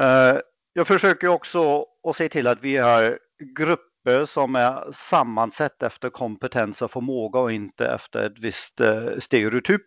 Eh, 0.00 0.38
jag 0.72 0.86
försöker 0.86 1.28
också 1.28 1.86
att 2.08 2.16
se 2.16 2.28
till 2.28 2.46
att 2.46 2.58
vi 2.62 2.76
har 2.76 3.18
grupper 3.56 4.24
som 4.26 4.56
är 4.56 4.92
sammansatt 4.92 5.82
efter 5.82 6.10
kompetens 6.10 6.82
och 6.82 6.90
förmåga 6.90 7.38
och 7.38 7.52
inte 7.52 7.86
efter 7.86 8.26
ett 8.26 8.38
visst 8.38 8.80
eh, 8.80 9.06
stereotyp. 9.18 9.82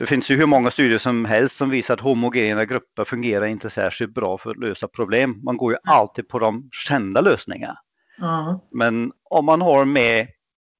Det 0.00 0.06
finns 0.06 0.30
ju 0.30 0.36
hur 0.36 0.46
många 0.46 0.70
studier 0.70 0.98
som 0.98 1.24
helst 1.24 1.56
som 1.56 1.70
visar 1.70 1.94
att 1.94 2.00
homogena 2.00 2.64
grupper 2.64 3.04
fungerar 3.04 3.46
inte 3.46 3.70
särskilt 3.70 4.14
bra 4.14 4.38
för 4.38 4.50
att 4.50 4.56
lösa 4.56 4.88
problem. 4.88 5.40
Man 5.44 5.56
går 5.56 5.72
ju 5.72 5.78
alltid 5.84 6.28
på 6.28 6.38
de 6.38 6.68
kända 6.72 7.20
lösningarna. 7.20 7.78
Mm. 8.22 8.58
Men 8.72 9.12
om 9.24 9.44
man 9.44 9.60
har 9.60 9.84
med 9.84 10.28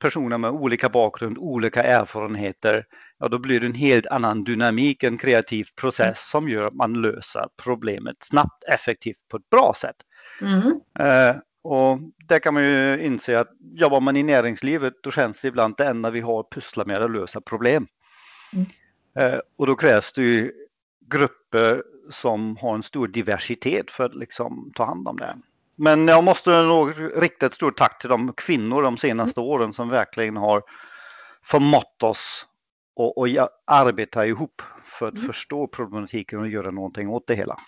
personer 0.00 0.38
med 0.38 0.50
olika 0.50 0.88
bakgrund, 0.88 1.38
olika 1.38 1.82
erfarenheter, 1.82 2.86
ja 3.18 3.28
då 3.28 3.38
blir 3.38 3.60
det 3.60 3.66
en 3.66 3.74
helt 3.74 4.06
annan 4.06 4.44
dynamik, 4.44 5.02
en 5.02 5.18
kreativ 5.18 5.66
process 5.76 6.30
som 6.30 6.48
gör 6.48 6.66
att 6.66 6.74
man 6.74 6.92
löser 6.92 7.46
problemet 7.62 8.16
snabbt, 8.20 8.64
effektivt 8.64 9.28
på 9.28 9.36
ett 9.36 9.50
bra 9.50 9.74
sätt. 9.76 9.96
Mm. 10.42 10.80
Eh, 10.98 11.36
och 11.62 11.98
där 12.28 12.38
kan 12.38 12.54
man 12.54 12.64
ju 12.64 13.02
inse 13.02 13.40
att 13.40 13.50
jobbar 13.74 14.00
man 14.00 14.16
i 14.16 14.22
näringslivet 14.22 14.94
då 15.02 15.10
känns 15.10 15.40
det 15.40 15.48
ibland 15.48 15.74
det 15.78 15.86
enda 15.86 16.10
vi 16.10 16.20
har 16.20 16.40
att 16.40 16.50
pussla 16.50 16.84
med 16.84 17.02
att 17.02 17.10
lösa 17.10 17.40
problem. 17.40 17.86
Mm. 18.52 18.66
Eh, 19.14 19.38
och 19.56 19.66
då 19.66 19.76
krävs 19.76 20.12
det 20.12 20.22
ju 20.22 20.52
grupper 21.10 21.82
som 22.10 22.56
har 22.56 22.74
en 22.74 22.82
stor 22.82 23.08
diversitet 23.08 23.90
för 23.90 24.04
att 24.04 24.14
liksom 24.14 24.72
ta 24.74 24.84
hand 24.84 25.08
om 25.08 25.16
det. 25.16 25.36
Men 25.76 26.08
jag 26.08 26.24
måste 26.24 26.62
nog 26.62 26.94
rikta 27.22 27.46
ett 27.46 27.54
stort 27.54 27.78
tack 27.78 28.00
till 28.00 28.10
de 28.10 28.32
kvinnor 28.32 28.82
de 28.82 28.98
senaste 28.98 29.40
mm. 29.40 29.50
åren 29.50 29.72
som 29.72 29.88
verkligen 29.88 30.36
har 30.36 30.62
förmått 31.42 32.02
oss 32.02 32.46
att 32.96 33.50
arbeta 33.64 34.26
ihop 34.26 34.62
för 34.84 35.08
att 35.08 35.14
mm. 35.14 35.26
förstå 35.26 35.66
problematiken 35.66 36.38
och 36.38 36.48
göra 36.48 36.70
någonting 36.70 37.08
åt 37.08 37.26
det 37.26 37.34
hela. 37.34 37.60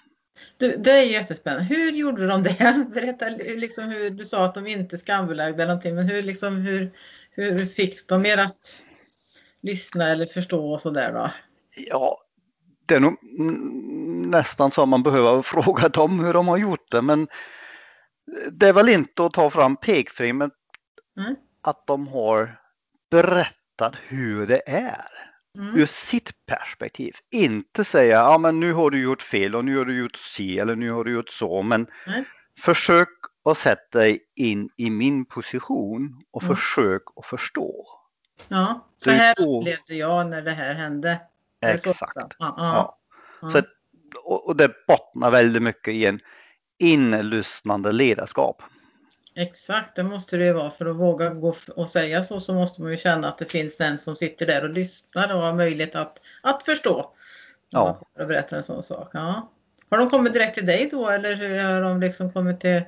Du, 0.56 0.76
det 0.76 0.90
är 0.90 1.02
jättespännande. 1.02 1.64
Hur 1.64 1.92
gjorde 1.92 2.26
de 2.26 2.42
det? 2.42 2.86
Berätta 2.94 3.24
liksom 3.56 3.84
hur 3.84 4.10
du 4.10 4.24
sa 4.24 4.44
att 4.44 4.54
de 4.54 4.66
inte 4.66 4.98
skambelagde 4.98 5.62
eller 5.62 5.66
någonting, 5.66 5.94
men 5.94 6.08
hur, 6.08 6.22
liksom, 6.22 6.56
hur, 6.56 6.90
hur 7.30 7.66
fick 7.66 8.08
de 8.08 8.26
er 8.26 8.38
att 8.38 8.84
lyssna 9.62 10.04
eller 10.04 10.26
förstå 10.26 10.72
och 10.72 10.80
sådär 10.80 11.12
då? 11.12 11.30
Ja, 11.88 12.18
det 12.86 12.94
är 12.94 13.00
nog 13.00 13.16
nästan 14.26 14.70
så 14.70 14.86
man 14.86 15.02
behöver 15.02 15.42
fråga 15.42 15.88
dem 15.88 16.20
hur 16.20 16.32
de 16.32 16.48
har 16.48 16.56
gjort 16.56 16.90
det, 16.90 17.02
men 17.02 17.28
det 18.50 18.68
är 18.68 18.72
väl 18.72 18.88
inte 18.88 19.24
att 19.26 19.32
ta 19.32 19.50
fram 19.50 19.76
pekfingret 19.76 20.52
mm. 21.20 21.36
att 21.62 21.86
de 21.86 22.08
har 22.08 22.60
berättat 23.10 23.96
hur 24.08 24.46
det 24.46 24.62
är 24.66 25.06
mm. 25.58 25.76
ur 25.76 25.86
sitt 25.86 26.46
perspektiv. 26.46 27.14
Inte 27.30 27.84
säga 27.84 28.16
ja 28.16 28.38
men 28.38 28.60
nu 28.60 28.72
har 28.72 28.90
du 28.90 29.02
gjort 29.02 29.22
fel 29.22 29.56
och 29.56 29.64
nu 29.64 29.78
har 29.78 29.84
du 29.84 29.98
gjort 29.98 30.16
si 30.16 30.58
eller 30.58 30.76
nu 30.76 30.90
har 30.90 31.04
du 31.04 31.12
gjort 31.12 31.28
så. 31.28 31.62
Men 31.62 31.86
mm. 32.06 32.24
försök 32.60 33.08
att 33.44 33.58
sätta 33.58 33.98
dig 33.98 34.18
in 34.34 34.70
i 34.76 34.90
min 34.90 35.24
position 35.24 36.22
och 36.30 36.42
mm. 36.42 36.56
försök 36.56 37.02
att 37.16 37.26
förstå. 37.26 38.01
Ja, 38.48 38.86
så 38.96 39.10
här 39.10 39.34
då... 39.38 39.60
upplevde 39.60 39.94
jag 39.94 40.26
när 40.26 40.42
det 40.42 40.50
här 40.50 40.74
hände. 40.74 41.20
Exakt. 41.60 42.14
Så, 42.14 42.20
ja, 42.38 42.54
ja. 42.58 42.98
ja. 43.40 43.50
Så, 43.52 43.62
och 44.24 44.56
det 44.56 44.70
bottnar 44.86 45.30
väldigt 45.30 45.62
mycket 45.62 45.94
i 45.94 46.06
en 46.06 46.20
inlyssnande 46.78 47.92
ledarskap. 47.92 48.62
Exakt, 49.34 49.96
det 49.96 50.02
måste 50.02 50.36
det 50.36 50.44
ju 50.44 50.52
vara. 50.52 50.70
För 50.70 50.86
att 50.86 50.96
våga 50.96 51.30
gå 51.30 51.54
och 51.76 51.90
säga 51.90 52.22
så 52.22 52.40
så 52.40 52.54
måste 52.54 52.82
man 52.82 52.90
ju 52.90 52.96
känna 52.96 53.28
att 53.28 53.38
det 53.38 53.52
finns 53.52 53.76
den 53.76 53.98
som 53.98 54.16
sitter 54.16 54.46
där 54.46 54.64
och 54.64 54.70
lyssnar 54.70 55.34
och 55.34 55.42
har 55.42 55.54
möjlighet 55.54 55.94
att, 55.94 56.20
att 56.42 56.62
förstå. 56.62 57.14
Ja. 57.70 57.98
Och 58.18 58.26
berättar 58.26 58.56
en 58.56 58.62
sån 58.62 58.82
sak. 58.82 59.10
Ja. 59.12 59.50
Har 59.90 59.98
de 59.98 60.10
kommit 60.10 60.32
direkt 60.32 60.54
till 60.54 60.66
dig 60.66 60.88
då 60.90 61.08
eller 61.08 61.64
har 61.74 61.80
de 61.80 62.00
liksom 62.00 62.30
kommit 62.30 62.60
till 62.60 62.82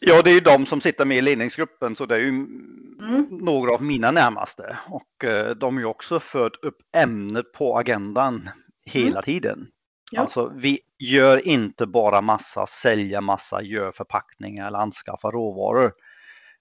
Ja, 0.00 0.22
det 0.22 0.30
är 0.30 0.34
ju 0.34 0.40
de 0.40 0.66
som 0.66 0.80
sitter 0.80 1.04
med 1.04 1.16
i 1.16 1.22
ledningsgruppen 1.22 1.96
så 1.96 2.06
det 2.06 2.14
är 2.14 2.20
ju 2.20 2.28
mm. 2.28 3.26
några 3.30 3.74
av 3.74 3.82
mina 3.82 4.10
närmaste 4.10 4.78
och 4.88 5.24
eh, 5.24 5.56
de 5.56 5.74
har 5.74 5.80
ju 5.80 5.86
också 5.86 6.20
fört 6.20 6.64
upp 6.64 6.76
ämnet 6.96 7.52
på 7.52 7.78
agendan 7.78 8.50
hela 8.84 9.10
mm. 9.10 9.22
tiden. 9.22 9.68
Ja. 10.10 10.20
Alltså 10.20 10.52
vi 10.56 10.80
gör 10.98 11.48
inte 11.48 11.86
bara 11.86 12.20
massa, 12.20 12.66
sälja 12.66 13.20
massa, 13.20 13.62
gör 13.62 13.92
förpackningar 13.92 14.66
eller 14.66 14.78
anskaffa 14.78 15.30
råvaror. 15.30 15.92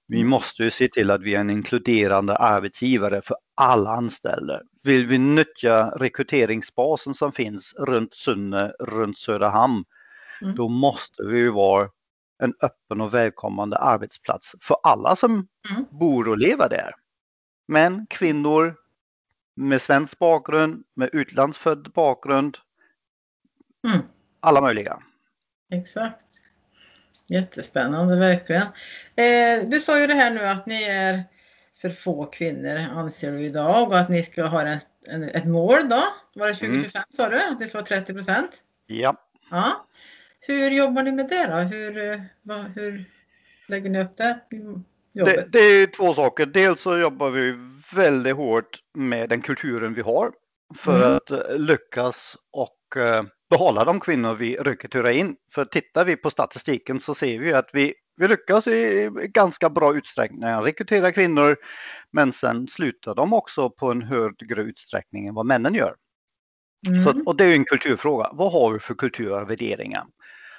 Vi 0.07 0.17
mm. 0.17 0.29
måste 0.29 0.63
ju 0.63 0.71
se 0.71 0.87
till 0.87 1.11
att 1.11 1.21
vi 1.21 1.35
är 1.35 1.39
en 1.39 1.49
inkluderande 1.49 2.35
arbetsgivare 2.35 3.21
för 3.21 3.37
alla 3.55 3.89
anställda. 3.89 4.61
Vill 4.83 5.07
vi 5.07 5.17
nyttja 5.17 5.89
rekryteringsbasen 5.95 7.13
som 7.13 7.31
finns 7.31 7.73
runt 7.77 8.13
Sunne, 8.13 8.71
runt 8.79 9.17
Söderhamn, 9.17 9.83
mm. 10.41 10.55
då 10.55 10.67
måste 10.67 11.23
vi 11.23 11.37
ju 11.37 11.49
vara 11.49 11.89
en 12.43 12.53
öppen 12.61 13.01
och 13.01 13.13
välkommande 13.13 13.77
arbetsplats 13.77 14.55
för 14.61 14.77
alla 14.83 15.15
som 15.15 15.31
mm. 15.31 15.85
bor 15.91 16.27
och 16.27 16.37
lever 16.37 16.69
där. 16.69 16.93
Män, 17.67 18.07
kvinnor 18.09 18.75
med 19.55 19.81
svensk 19.81 20.19
bakgrund, 20.19 20.83
med 20.95 21.09
utlandsfödd 21.13 21.91
bakgrund, 21.93 22.57
Mm. 23.87 24.01
Alla 24.39 24.61
möjliga. 24.61 24.99
Exakt. 25.73 26.25
Jättespännande 27.27 28.15
verkligen. 28.15 28.61
Eh, 29.15 29.69
du 29.69 29.79
sa 29.79 29.99
ju 29.99 30.07
det 30.07 30.13
här 30.13 30.31
nu 30.31 30.45
att 30.45 30.65
ni 30.65 30.83
är 30.83 31.23
för 31.77 31.89
få 31.89 32.25
kvinnor 32.25 32.77
anser 32.77 33.31
du 33.31 33.41
idag 33.41 33.87
och 33.87 33.99
att 33.99 34.09
ni 34.09 34.23
ska 34.23 34.43
ha 34.43 34.61
en, 34.61 34.79
en 35.09 35.23
ett 35.23 35.45
mål 35.45 35.89
då. 35.89 36.03
Var 36.35 36.47
det 36.47 36.53
2025 36.53 36.91
mm. 36.95 37.05
sa 37.09 37.29
du? 37.29 37.51
Att 37.51 37.59
det 37.59 37.67
ska 37.67 37.77
vara 37.77 37.85
30 37.85 38.13
procent? 38.13 38.63
Ja. 38.85 39.15
ja. 39.51 39.87
Hur 40.47 40.71
jobbar 40.71 41.03
ni 41.03 41.11
med 41.11 41.27
det 41.29 41.47
då? 41.47 41.77
Hur, 41.77 42.11
eh, 42.11 42.17
vad, 42.41 42.65
hur 42.75 43.05
lägger 43.67 43.89
ni 43.89 44.01
upp 44.01 44.17
det? 44.17 44.39
Det, 45.13 45.51
det 45.51 45.59
är 45.59 45.87
två 45.87 46.13
saker. 46.13 46.45
Dels 46.45 46.81
så 46.81 46.97
jobbar 46.97 47.29
vi 47.29 47.55
väldigt 47.95 48.35
hårt 48.35 48.79
med 48.93 49.29
den 49.29 49.41
kulturen 49.41 49.93
vi 49.93 50.01
har 50.01 50.31
för 50.75 51.05
mm. 51.05 51.17
att 51.17 51.31
eh, 51.31 51.57
lyckas 51.57 52.37
och 52.51 52.97
eh, 52.97 53.23
behålla 53.49 53.85
de 53.85 53.99
kvinnor 53.99 54.33
vi 54.33 54.55
rekryterar 54.55 55.09
in. 55.09 55.35
För 55.51 55.65
tittar 55.65 56.05
vi 56.05 56.15
på 56.15 56.29
statistiken 56.29 56.99
så 56.99 57.15
ser 57.15 57.39
vi 57.39 57.53
att 57.53 57.69
vi, 57.73 57.93
vi 58.17 58.27
lyckas 58.27 58.67
i 58.67 59.09
ganska 59.13 59.69
bra 59.69 59.97
utsträckning 59.97 60.43
rekrytera 60.43 61.11
kvinnor. 61.11 61.57
Men 62.11 62.33
sen 62.33 62.67
slutar 62.67 63.15
de 63.15 63.33
också 63.33 63.69
på 63.69 63.91
en 63.91 64.01
högre 64.01 64.61
utsträckning 64.61 65.27
än 65.27 65.33
vad 65.33 65.45
männen 65.45 65.73
gör. 65.73 65.95
Mm. 66.87 67.03
Så, 67.03 67.23
och 67.25 67.35
det 67.35 67.45
är 67.45 67.53
en 67.53 67.65
kulturfråga. 67.65 68.29
Vad 68.33 68.51
har 68.51 68.73
vi 68.73 68.79
för 68.79 68.93
kultur 68.93 69.31
och 69.31 69.49
värderingar? 69.49 70.03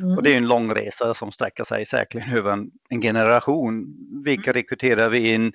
Mm. 0.01 0.17
Och 0.17 0.23
det 0.23 0.33
är 0.33 0.37
en 0.37 0.49
lång 0.49 0.75
resa 0.75 1.15
som 1.15 1.33
sträcker 1.33 1.65
sig 1.65 1.87
säkerligen 1.87 2.37
över 2.37 2.53
en, 2.53 2.71
en 2.89 3.01
generation. 3.01 3.97
Vilka 4.25 4.51
mm. 4.51 4.55
rekryterar 4.55 5.09
vi 5.09 5.35
in? 5.35 5.53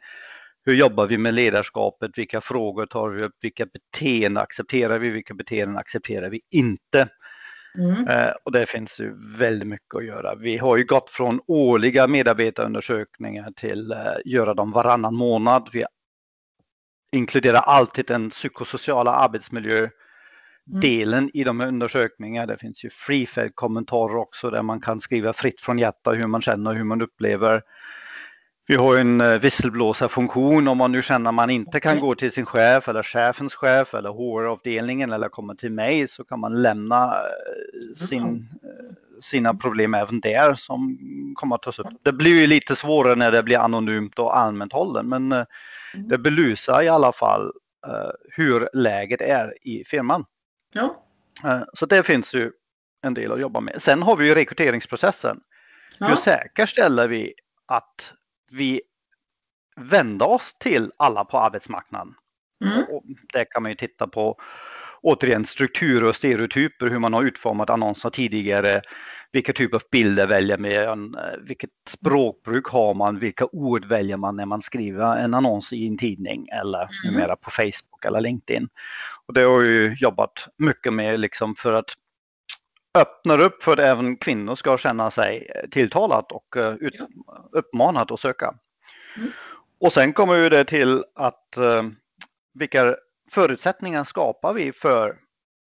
hur 0.65 0.73
jobbar 0.73 1.07
vi 1.07 1.17
med 1.17 1.33
ledarskapet? 1.33 2.17
Vilka 2.17 2.41
frågor 2.41 2.85
tar 2.85 3.09
vi 3.09 3.23
upp? 3.23 3.35
Vilka 3.41 3.65
beteenden 3.65 4.43
accepterar 4.43 4.99
vi? 4.99 5.09
Vilka 5.09 5.33
beteenden 5.33 5.77
accepterar 5.77 6.29
vi 6.29 6.41
inte? 6.51 7.09
Mm. 7.77 8.07
Eh, 8.07 8.33
och 8.43 8.51
det 8.51 8.65
finns 8.65 8.99
ju 8.99 9.37
väldigt 9.37 9.67
mycket 9.67 9.95
att 9.95 10.05
göra. 10.05 10.35
Vi 10.35 10.57
har 10.57 10.77
ju 10.77 10.83
gått 10.83 11.09
från 11.09 11.39
årliga 11.47 12.07
medarbetarundersökningar 12.07 13.51
till 13.55 13.91
eh, 13.91 13.97
göra 14.25 14.53
dem 14.53 14.71
varannan 14.71 15.15
månad. 15.15 15.69
Vi 15.71 15.85
inkluderar 17.11 17.59
alltid 17.59 18.05
den 18.05 18.29
psykosociala 18.29 19.11
arbetsmiljö 19.11 19.89
delen 20.65 21.17
mm. 21.17 21.31
i 21.33 21.43
de 21.43 21.61
undersökningarna. 21.61 22.45
Det 22.45 22.57
finns 22.57 22.83
ju 22.85 22.89
free 22.89 23.27
kommentarer 23.55 24.15
också 24.15 24.49
där 24.49 24.61
man 24.61 24.81
kan 24.81 24.99
skriva 24.99 25.33
fritt 25.33 25.61
från 25.61 25.79
hjärta 25.79 26.11
hur 26.11 26.27
man 26.27 26.41
känner 26.41 26.71
och 26.71 26.77
hur 26.77 26.83
man 26.83 27.01
upplever. 27.01 27.61
Vi 28.67 28.75
har 28.75 28.97
en 28.97 29.21
eh, 29.21 29.39
visselblåsarfunktion 29.39 30.67
om 30.67 30.77
man 30.77 30.91
nu 30.91 31.01
känner 31.01 31.29
att 31.29 31.35
man 31.35 31.49
inte 31.49 31.79
kan 31.79 31.99
gå 31.99 32.15
till 32.15 32.31
sin 32.31 32.45
chef 32.45 32.87
eller 32.87 33.03
chefens 33.03 33.55
chef 33.55 33.93
eller 33.93 34.09
HR-avdelningen 34.09 35.11
eller 35.11 35.29
komma 35.29 35.55
till 35.55 35.71
mig 35.71 36.07
så 36.07 36.23
kan 36.23 36.39
man 36.39 36.61
lämna 36.61 37.05
eh, 37.05 38.05
sin, 38.07 38.49
eh, 38.63 38.95
sina 39.21 39.53
problem 39.53 39.93
även 39.93 40.19
där 40.19 40.53
som 40.53 40.97
kommer 41.35 41.55
att 41.55 41.61
tas 41.61 41.79
upp. 41.79 41.87
Det 42.03 42.13
blir 42.13 42.41
ju 42.41 42.47
lite 42.47 42.75
svårare 42.75 43.15
när 43.15 43.31
det 43.31 43.43
blir 43.43 43.57
anonymt 43.57 44.19
och 44.19 44.37
allmänt 44.37 44.73
hållen 44.73 45.09
men 45.09 45.31
mm. 45.31 45.45
det 45.93 46.17
belyser 46.17 46.81
i 46.81 46.89
alla 46.89 47.11
fall 47.11 47.51
hur 48.29 48.69
läget 48.73 49.21
är 49.21 49.53
i 49.61 49.83
firman. 49.83 50.25
Ja. 50.73 51.03
Så 51.73 51.85
det 51.85 52.03
finns 52.03 52.33
ju 52.33 52.51
en 53.01 53.13
del 53.13 53.31
att 53.31 53.39
jobba 53.39 53.59
med. 53.59 53.81
Sen 53.81 54.01
har 54.01 54.15
vi 54.15 54.27
ju 54.27 54.35
rekryteringsprocessen. 54.35 55.39
Ja. 55.99 56.07
Hur 56.07 56.15
säkerställer 56.15 57.07
vi 57.07 57.33
att 57.65 58.13
vi 58.51 58.81
vända 59.75 60.25
oss 60.25 60.55
till 60.59 60.91
alla 60.97 61.25
på 61.25 61.39
arbetsmarknaden. 61.39 62.13
Mm. 62.65 62.83
Och 62.89 63.03
där 63.33 63.45
kan 63.51 63.63
man 63.63 63.71
ju 63.71 63.75
titta 63.75 64.07
på 64.07 64.37
återigen 65.01 65.45
strukturer 65.45 66.03
och 66.03 66.15
stereotyper, 66.15 66.87
hur 66.87 66.99
man 66.99 67.13
har 67.13 67.23
utformat 67.23 67.69
annonser 67.69 68.09
tidigare, 68.09 68.81
vilka 69.31 69.53
typer 69.53 69.75
av 69.75 69.81
bilder 69.91 70.27
väljer 70.27 70.57
man, 70.57 71.15
vilket 71.41 71.69
språkbruk 71.89 72.67
har 72.67 72.93
man, 72.93 73.19
vilka 73.19 73.45
ord 73.45 73.85
väljer 73.85 74.17
man 74.17 74.35
när 74.35 74.45
man 74.45 74.61
skriver 74.61 75.17
en 75.17 75.33
annons 75.33 75.73
i 75.73 75.87
en 75.87 75.97
tidning 75.97 76.47
eller 76.47 76.79
mm. 76.79 76.89
numera 77.11 77.35
på 77.35 77.51
Facebook 77.51 77.90
eller 78.05 78.21
LinkedIn. 78.21 78.69
Och 79.25 79.33
det 79.33 79.41
har 79.41 79.61
ju 79.61 79.95
jobbat 79.99 80.47
mycket 80.57 80.93
med 80.93 81.19
liksom 81.19 81.55
för 81.55 81.73
att 81.73 81.93
öppna 82.97 83.37
upp 83.37 83.63
för 83.63 83.73
att 83.73 83.79
även 83.79 84.17
kvinnor 84.17 84.55
ska 84.55 84.77
känna 84.77 85.11
sig 85.11 85.47
tilltalat 85.71 86.31
och 86.31 86.55
uh, 86.57 86.73
ut, 86.73 86.99
uppmanat 87.51 88.11
att 88.11 88.19
söka. 88.19 88.53
Mm. 89.17 89.31
Och 89.79 89.93
sen 89.93 90.13
kommer 90.13 90.35
ju 90.35 90.49
det 90.49 90.65
till 90.65 91.03
att 91.15 91.57
uh, 91.57 91.83
vilka 92.53 92.95
förutsättningar 93.31 94.03
skapar 94.03 94.53
vi 94.53 94.71
för 94.71 95.17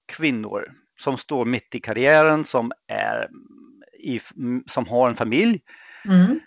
kvinnor 0.06 0.72
som 0.98 1.18
står 1.18 1.44
mitt 1.44 1.74
i 1.74 1.80
karriären, 1.80 2.44
som, 2.44 2.72
är 2.86 3.28
i, 3.98 4.20
som 4.66 4.86
har 4.86 5.08
en 5.08 5.16
familj. 5.16 5.60
Mm. 6.08 6.40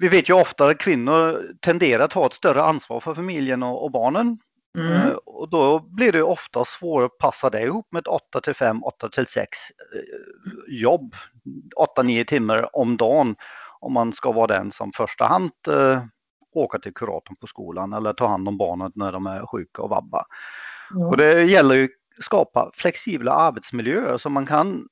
Vi 0.00 0.08
vet 0.08 0.30
ju 0.30 0.34
ofta 0.34 0.66
att 0.66 0.78
kvinnor 0.78 1.52
tenderar 1.60 2.04
att 2.04 2.10
ta 2.10 2.26
ett 2.26 2.32
större 2.32 2.62
ansvar 2.62 3.00
för 3.00 3.14
familjen 3.14 3.62
och, 3.62 3.84
och 3.84 3.90
barnen. 3.90 4.38
Mm. 4.78 4.92
Eh, 4.92 5.14
Och 5.14 5.48
då 5.50 5.78
blir 5.78 6.12
det 6.12 6.22
ofta 6.22 6.64
svårare 6.64 7.06
att 7.06 7.18
passa 7.18 7.50
det 7.50 7.62
ihop 7.62 7.86
med 7.92 8.00
ett 8.00 8.06
8 8.06 8.40
till 8.40 8.54
5, 8.54 8.84
8 8.84 9.08
till 9.08 9.26
6 9.26 9.58
eh, 9.94 10.80
jobb. 10.80 11.14
8-9 11.96 12.24
timmar 12.24 12.76
om 12.76 12.96
dagen 12.96 13.36
om 13.80 13.92
man 13.92 14.12
ska 14.12 14.32
vara 14.32 14.46
den 14.46 14.70
som 14.70 14.92
första 14.92 15.24
hand 15.24 15.50
eh, 15.68 16.02
åka 16.54 16.78
till 16.78 16.94
kuratorn 16.94 17.36
på 17.36 17.46
skolan 17.46 17.92
eller 17.92 18.12
ta 18.12 18.26
hand 18.26 18.48
om 18.48 18.58
barnet 18.58 18.96
när 18.96 19.12
de 19.12 19.26
är 19.26 19.46
sjuka 19.46 19.82
och 19.82 19.90
vabba. 19.90 20.24
Ja. 20.94 21.08
Och 21.08 21.16
det 21.16 21.44
gäller 21.44 21.74
ju 21.74 21.84
att 21.84 22.24
skapa 22.24 22.70
flexibla 22.74 23.32
arbetsmiljöer 23.32 24.18
så 24.18 24.30
man 24.30 24.46
kan 24.46 24.88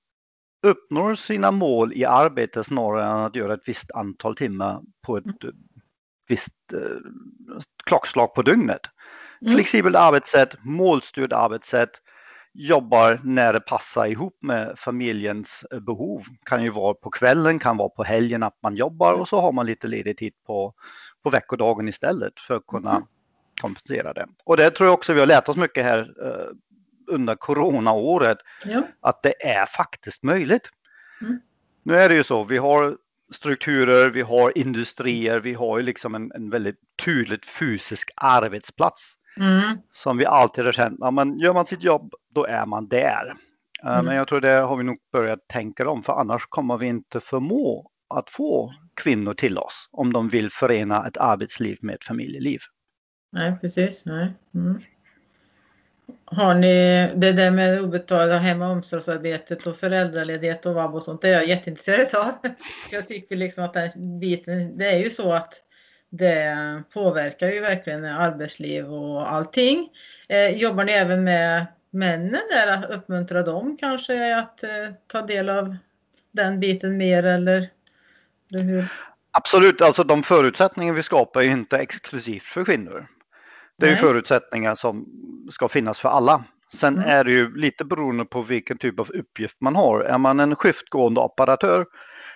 uppnå 0.62 1.16
sina 1.16 1.50
mål 1.50 1.92
i 1.92 2.04
arbetet 2.04 2.66
snarare 2.66 3.04
än 3.04 3.24
att 3.24 3.36
göra 3.36 3.54
ett 3.54 3.68
visst 3.68 3.90
antal 3.90 4.36
timmar 4.36 4.80
på 5.06 5.16
ett 5.16 5.44
eh, 5.44 5.50
visst 6.28 6.72
eh, 6.72 7.60
klockslag 7.84 8.34
på 8.34 8.42
dygnet. 8.42 8.80
Mm. 9.42 9.54
Flexibelt 9.54 9.96
arbetssätt, 9.96 10.54
målstyrd 10.62 11.32
arbetssätt, 11.32 11.90
jobbar 12.54 13.20
när 13.24 13.52
det 13.52 13.60
passar 13.60 14.06
ihop 14.06 14.38
med 14.42 14.78
familjens 14.78 15.64
eh, 15.70 15.80
behov. 15.80 16.22
Kan 16.44 16.62
ju 16.62 16.70
vara 16.70 16.94
på 16.94 17.10
kvällen, 17.10 17.58
kan 17.58 17.76
vara 17.76 17.88
på 17.88 18.04
helgen 18.04 18.42
att 18.42 18.58
man 18.62 18.76
jobbar 18.76 19.12
och 19.12 19.28
så 19.28 19.40
har 19.40 19.52
man 19.52 19.66
lite 19.66 19.86
ledig 19.86 20.18
tid 20.18 20.32
på, 20.46 20.74
på 21.22 21.30
veckodagen 21.30 21.88
istället 21.88 22.40
för 22.40 22.54
att 22.54 22.66
kunna 22.66 22.90
Mm. 22.90 23.02
kompensera 23.60 24.12
det. 24.12 24.26
Och 24.44 24.56
det 24.56 24.70
tror 24.70 24.86
jag 24.86 24.94
också 24.94 25.12
vi 25.12 25.20
har 25.20 25.26
lärt 25.26 25.48
oss 25.48 25.56
mycket 25.56 25.84
här 25.84 25.98
eh, 25.98 26.54
under 27.08 27.34
coronaåret 27.34 28.38
Ja. 28.66 28.82
att 29.00 29.22
det 29.22 29.46
är 29.46 29.66
faktiskt 29.66 30.22
möjligt. 30.22 30.70
Mm. 31.20 31.40
Nu 31.82 31.96
är 31.96 32.08
det 32.08 32.14
ju 32.14 32.22
så, 32.22 32.44
vi 32.44 32.58
har 32.58 32.96
strukturer, 33.32 34.10
vi 34.10 34.22
har 34.22 34.58
industrier, 34.58 35.40
vi 35.40 35.54
har 35.54 35.78
ju 35.78 35.84
liksom 35.84 36.14
en, 36.14 36.32
en 36.34 36.50
väldigt 36.50 36.78
tydligt 37.04 37.44
fysisk 37.46 38.10
arbetsplats 38.16 39.14
Mm. 39.36 39.60
som 39.94 40.16
vi 40.16 40.26
alltid 40.26 40.64
har 40.64 40.72
känt, 40.72 40.96
ja, 41.00 41.10
men 41.10 41.38
gör 41.38 41.54
man 41.54 41.66
sitt 41.66 41.84
jobb 41.84 42.14
då 42.34 42.44
är 42.46 42.66
man 42.66 42.88
där. 42.88 43.34
Eh, 43.84 43.92
Mm. 43.92 44.04
Men 44.06 44.16
jag 44.16 44.28
tror 44.28 44.40
det 44.40 44.48
har 44.52 44.76
vi 44.76 44.84
nog 44.84 44.96
börjat 45.12 45.48
tänka 45.48 45.88
om 45.88 46.02
för 46.02 46.12
annars 46.12 46.46
kommer 46.46 46.76
vi 46.78 46.86
inte 46.86 47.20
förmå 47.20 47.90
att 48.14 48.30
få 48.30 48.72
kvinnor 48.94 49.34
till 49.34 49.58
oss 49.58 49.88
om 49.90 50.12
de 50.12 50.28
vill 50.28 50.50
förena 50.50 51.06
ett 51.06 51.16
arbetsliv 51.16 51.78
med 51.82 51.94
ett 51.94 52.04
familjeliv. 52.04 52.58
Nej, 53.32 53.58
precis. 53.60 54.06
Nej. 54.06 54.34
Mm. 54.54 54.80
Har 56.24 56.54
ni 56.54 57.08
det 57.14 57.32
där 57.32 57.50
med 57.50 57.80
obetalda 57.80 58.36
hem 58.36 58.62
och 58.62 58.70
omsorgsarbetet 58.70 59.66
och 59.66 59.76
föräldraledighet 59.76 60.66
och 60.66 60.74
vab 60.74 60.94
och 60.94 61.02
sånt, 61.02 61.22
det 61.22 61.28
är 61.28 61.32
jag 61.32 61.46
jätteintresserad 61.46 62.26
av. 62.26 62.50
Jag 62.90 63.06
tycker 63.06 63.36
liksom 63.36 63.64
att 63.64 63.72
den 63.72 64.20
biten, 64.20 64.78
det 64.78 64.86
är 64.86 64.98
ju 64.98 65.10
så 65.10 65.32
att 65.32 65.62
det 66.10 66.56
påverkar 66.94 67.48
ju 67.48 67.60
verkligen 67.60 68.04
arbetsliv 68.04 68.92
och 68.92 69.32
allting. 69.32 69.88
Eh, 70.28 70.56
jobbar 70.56 70.84
ni 70.84 70.92
även 70.92 71.24
med 71.24 71.66
männen 71.90 72.40
där, 72.50 72.74
att 72.74 72.90
uppmuntra 72.90 73.42
dem 73.42 73.76
kanske 73.80 74.36
att 74.36 74.62
eh, 74.62 74.70
ta 75.06 75.22
del 75.22 75.48
av 75.48 75.76
den 76.32 76.60
biten 76.60 76.96
mer 76.96 77.22
eller, 77.22 77.70
eller 78.52 78.62
hur? 78.62 78.92
Absolut, 79.30 79.80
alltså 79.80 80.04
de 80.04 80.22
förutsättningar 80.22 80.92
vi 80.92 81.02
skapar 81.02 81.40
är 81.40 81.44
ju 81.44 81.52
inte 81.52 81.78
exklusivt 81.78 82.42
för 82.42 82.64
kvinnor. 82.64 83.06
Det 83.78 83.86
är 83.86 83.90
ju 83.90 83.96
förutsättningar 83.96 84.74
som 84.74 85.06
ska 85.50 85.68
finnas 85.68 85.98
för 85.98 86.08
alla. 86.08 86.44
Sen 86.74 86.96
Mm. 86.96 87.08
är 87.10 87.24
det 87.24 87.32
ju 87.32 87.56
lite 87.56 87.84
beroende 87.84 88.24
på 88.24 88.42
vilken 88.42 88.78
typ 88.78 89.00
av 89.00 89.10
uppgift 89.10 89.56
man 89.60 89.76
har. 89.76 90.00
Är 90.00 90.18
man 90.18 90.40
en 90.40 90.56
skiftgående 90.56 91.20
operatör 91.20 91.86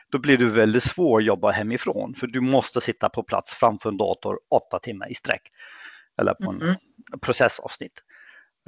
då 0.08 0.18
blir 0.18 0.38
det 0.38 0.44
väldigt 0.44 0.82
svårt 0.82 1.20
att 1.20 1.24
jobba 1.26 1.50
hemifrån 1.50 2.14
för 2.14 2.26
du 2.26 2.40
måste 2.40 2.80
sitta 2.80 3.08
på 3.08 3.22
plats 3.22 3.54
framför 3.54 3.88
en 3.88 3.96
dator 3.96 4.38
åtta 4.50 4.78
timmar 4.78 5.10
i 5.10 5.14
sträck. 5.14 5.42
Eller 6.20 6.34
på 6.34 6.50
en 6.50 6.76
processavsnitt. 7.20 8.02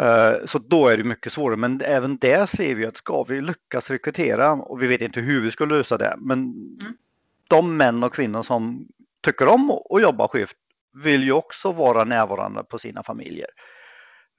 Eh, 0.02 0.47
Så 0.47 0.59
då 0.59 0.88
är 0.88 0.97
det 0.97 1.04
mycket 1.04 1.33
svårare, 1.33 1.57
men 1.57 1.81
även 1.81 2.18
där 2.18 2.46
ser 2.46 2.75
vi 2.75 2.87
att 2.87 2.96
ska 2.96 3.22
vi 3.22 3.40
lyckas 3.40 3.90
rekrytera, 3.90 4.53
och 4.53 4.83
vi 4.83 4.87
vet 4.87 5.01
inte 5.01 5.20
hur 5.20 5.40
vi 5.40 5.51
ska 5.51 5.64
lösa 5.64 5.98
det, 5.98 6.14
men 6.18 6.55
de 7.48 7.77
män 7.77 8.03
och 8.05 8.14
kvinnor 8.14 8.42
som 8.42 8.88
tycker 9.22 9.46
om 9.48 9.70
att 9.70 10.03
jobba 10.03 10.29
skift 10.29 10.57
vill 10.94 11.22
ju 11.24 11.33
också 11.33 11.72
vara 11.72 12.04
närvarande 12.04 12.64
på 12.64 12.78
sina 12.78 13.02
familjer. 13.02 13.48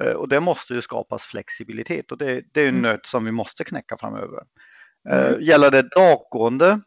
Eh, 0.04 0.12
Och 0.12 0.28
det 0.30 0.40
måste 0.40 0.74
ju 0.74 0.82
skapas 0.82 1.24
flexibilitet 1.24 2.12
och 2.12 2.18
det, 2.18 2.42
det 2.52 2.62
är 2.62 2.68
en 2.68 2.70
Mm. 2.70 2.82
nöt 2.82 3.06
som 3.06 3.26
vi 3.26 3.32
måste 3.32 3.64
knäcka 3.64 3.98
framöver. 3.98 4.44
Eh, 5.10 5.28
Mm. 5.28 5.42
Gäller 5.42 5.72
det 5.72 5.82
daggående, 5.82 6.80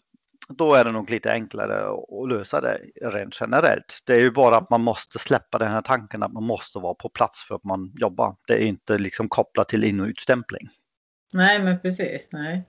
då 0.48 0.74
är 0.74 0.84
det 0.84 0.92
nog 0.92 1.10
lite 1.10 1.32
enklare 1.32 1.88
att 1.88 2.12
att 2.22 2.28
lösa 2.28 2.60
det 2.60 2.80
rent 3.02 3.40
generellt. 3.40 3.98
Det 4.04 4.12
är 4.14 4.20
ju 4.20 4.30
bara 4.30 4.56
att 4.56 4.70
man 4.70 4.80
måste 4.80 5.18
släppa 5.18 5.58
den 5.58 5.70
här 5.72 5.82
tanken 5.82 6.22
att 6.22 6.32
man 6.32 6.42
måste 6.42 6.78
vara 6.78 6.94
på 6.94 7.08
plats 7.08 7.42
för 7.44 7.54
att 7.54 7.64
man 7.64 7.92
jobbar. 7.96 8.36
Det 8.46 8.52
är 8.54 8.66
inte 8.66 8.98
liksom 8.98 9.28
kopplat 9.28 9.68
till 9.68 9.84
in 9.84 10.00
och 10.00 10.06
utstämpling. 10.06 10.68
Nej, 11.32 11.64
men 11.64 11.80
precis. 11.80 12.28
Nej, 12.32 12.62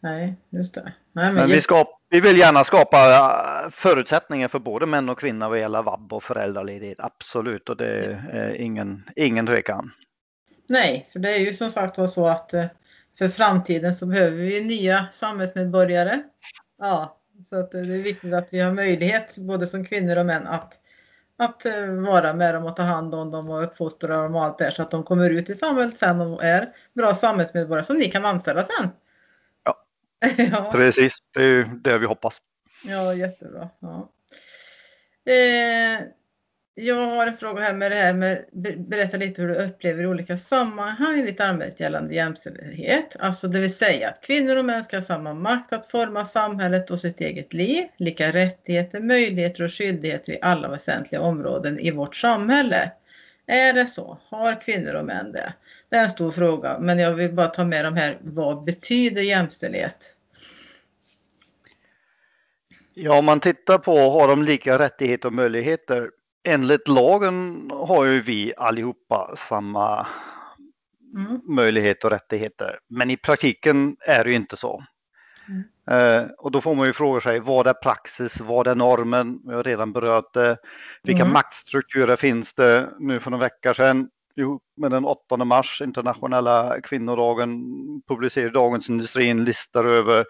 nej 0.00 0.36
just 0.50 0.74
det. 0.74 0.92
Nej, 1.14 1.24
men 1.26 1.34
Men 1.34 1.48
vi, 1.48 1.60
skap, 1.60 1.88
vi 2.10 2.20
vill 2.20 2.38
gärna 2.38 2.64
skapa 2.64 3.12
eh, 3.12 3.70
förutsättningar 3.70 4.48
för 4.48 4.58
både 4.58 4.86
män 4.86 5.08
och 5.08 5.18
kvinnor 5.18 5.48
vad 5.48 5.58
gäller 5.58 5.82
vab 5.82 6.12
och 6.12 6.24
föräldraledighet. 6.24 6.98
Absolut, 7.00 7.68
och 7.68 7.76
det 7.76 8.18
är 8.32 8.54
ingen, 8.54 9.02
ingen 9.16 9.46
tvekan. 9.46 9.90
Nej, 10.68 11.08
för 11.12 11.18
det 11.18 11.34
är 11.34 11.38
ju 11.38 11.52
som 11.52 11.70
sagt 11.70 11.98
var 11.98 12.06
så 12.06 12.26
att 12.26 12.54
eh, 12.54 12.64
för 13.18 13.28
framtiden 13.28 13.94
så 13.94 14.06
behöver 14.06 14.36
vi 14.36 14.64
nya 14.64 15.06
samhällsmedborgare. 15.10 16.22
Ja, 16.78 17.18
så 17.50 17.56
att 17.56 17.74
eh, 17.74 17.82
det 17.82 17.94
är 17.94 18.02
viktigt 18.02 18.34
att 18.34 18.48
vi 18.52 18.60
har 18.60 18.72
möjlighet 18.72 19.36
både 19.38 19.66
som 19.66 19.84
kvinnor 19.84 20.16
och 20.16 20.26
män 20.26 20.46
att, 20.46 20.74
att 21.38 21.66
vara 22.06 22.34
med 22.34 22.54
dem 22.54 22.64
och 22.64 22.76
ta 22.76 22.82
hand 22.82 23.14
om 23.14 23.30
dem 23.30 23.50
och 23.50 23.62
uppfostra 23.62 24.22
dem 24.22 24.34
och 24.34 24.44
allt 24.44 24.58
det 24.58 24.70
så 24.70 24.82
att 24.82 24.90
de 24.90 25.02
kommer 25.02 25.30
ut 25.30 25.50
i 25.50 25.54
samhället 25.54 25.98
sen 25.98 26.20
och 26.20 26.44
är 26.44 26.68
bra 26.94 27.14
samhällsmedborgare 27.14 27.86
som 27.86 27.96
ni 27.96 28.04
kan 28.04 28.24
anställa 28.24 28.64
sen. 28.64 28.90
Ja. 30.52 30.72
Precis, 30.72 31.12
det 31.34 31.40
är 31.40 31.46
ju 31.46 31.64
det 31.64 31.98
vi 31.98 32.06
hoppas. 32.06 32.38
Ja, 32.84 33.14
jättebra. 33.14 33.68
Ja. 33.80 34.10
Eh, 35.32 36.00
jag 36.76 37.06
har 37.06 37.26
en 37.26 37.36
fråga 37.36 37.62
här 37.62 37.72
med 37.74 37.90
det 37.90 37.96
här 37.96 38.12
med 38.12 38.44
be- 38.52 38.76
berätta 38.76 39.16
lite 39.16 39.42
hur 39.42 39.48
du 39.48 39.54
upplever 39.54 40.06
olika 40.06 40.38
sammanhang 40.38 41.18
i 41.18 41.22
ditt 41.22 41.40
arbete 41.40 41.82
gällande 41.82 42.14
jämställdhet. 42.14 43.16
Alltså 43.18 43.48
det 43.48 43.60
vill 43.60 43.74
säga 43.74 44.08
att 44.08 44.20
kvinnor 44.20 44.56
och 44.56 44.64
män 44.64 44.84
ska 44.84 44.96
ha 44.96 45.04
samma 45.04 45.34
makt 45.34 45.72
att 45.72 45.86
forma 45.86 46.24
samhället 46.26 46.90
och 46.90 46.98
sitt 47.00 47.20
eget 47.20 47.52
liv, 47.52 47.84
lika 47.96 48.32
rättigheter, 48.32 49.00
möjligheter 49.00 49.64
och 49.64 49.72
skyldigheter 49.72 50.32
i 50.32 50.38
alla 50.42 50.68
väsentliga 50.68 51.20
områden 51.20 51.78
i 51.78 51.90
vårt 51.90 52.16
samhälle. 52.16 52.92
Är 53.46 53.72
det 53.72 53.86
så? 53.86 54.18
Har 54.28 54.60
kvinnor 54.60 54.94
och 54.94 55.04
män 55.04 55.32
det? 55.32 55.52
Det 55.88 55.96
är 55.96 56.04
en 56.04 56.10
stor 56.10 56.30
fråga, 56.30 56.78
men 56.78 56.98
jag 56.98 57.14
vill 57.14 57.32
bara 57.32 57.46
ta 57.46 57.64
med 57.64 57.84
de 57.84 57.96
här. 57.96 58.18
Vad 58.20 58.64
betyder 58.64 59.22
jämställdhet? 59.22 60.13
Ja, 62.94 63.18
om 63.18 63.24
man 63.24 63.40
tittar 63.40 63.78
på 63.78 64.10
har 64.10 64.28
de 64.28 64.42
lika 64.42 64.78
rättigheter 64.78 65.28
och 65.28 65.32
möjligheter. 65.32 66.10
Enligt 66.48 66.88
lagen 66.88 67.70
har 67.74 68.04
ju 68.04 68.20
vi 68.20 68.52
allihopa 68.56 69.36
samma 69.36 70.06
Mm. 71.16 71.40
möjligheter 71.44 72.06
och 72.08 72.12
rättigheter. 72.12 72.78
Men 72.88 73.10
i 73.10 73.16
praktiken 73.16 73.96
är 74.00 74.24
det 74.24 74.30
ju 74.30 74.36
inte 74.36 74.56
så. 74.56 74.84
Mm. 75.48 75.64
Eh, 76.20 76.26
och 76.38 76.50
då 76.50 76.60
får 76.60 76.74
man 76.74 76.86
ju 76.86 76.92
fråga 76.92 77.20
sig, 77.20 77.40
vad 77.40 77.66
är 77.66 77.72
praxis, 77.72 78.40
vad 78.40 78.66
är 78.66 78.74
normen? 78.74 79.38
Vi 79.46 79.54
har 79.54 79.62
redan 79.62 79.92
berört 79.92 80.34
det. 80.34 80.56
Vilka 81.02 81.22
Mm. 81.22 81.32
maktstrukturer 81.32 82.16
finns 82.16 82.54
det 82.54 82.88
nu 82.98 83.20
för 83.20 83.30
några 83.30 83.44
veckor 83.44 83.72
sedan? 83.72 84.08
Med 84.76 84.90
den 84.90 85.04
8 85.04 85.36
mars, 85.44 85.82
internationella 85.84 86.80
kvinnodagen, 86.80 87.62
publicerade 88.08 88.50
Dagens 88.52 88.88
Industri 88.88 89.28
en 89.28 89.44
lista 89.44 89.80
över 89.80 90.24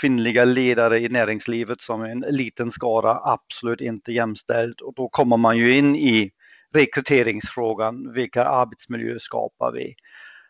kvinnliga 0.00 0.44
ledare 0.44 0.98
i 0.98 1.08
näringslivet 1.08 1.80
som 1.80 2.02
är 2.02 2.08
en 2.08 2.24
liten 2.28 2.70
skara, 2.70 3.20
absolut 3.24 3.80
inte 3.80 4.12
jämställd. 4.12 4.80
Och 4.80 4.94
då 4.94 5.08
kommer 5.08 5.36
man 5.36 5.56
ju 5.56 5.76
in 5.76 5.96
i 5.96 6.30
rekryteringsfrågan. 6.74 8.12
Vilka 8.12 8.44
arbetsmiljöer 8.44 9.18
skapar 9.18 9.72
vi? 9.72 9.94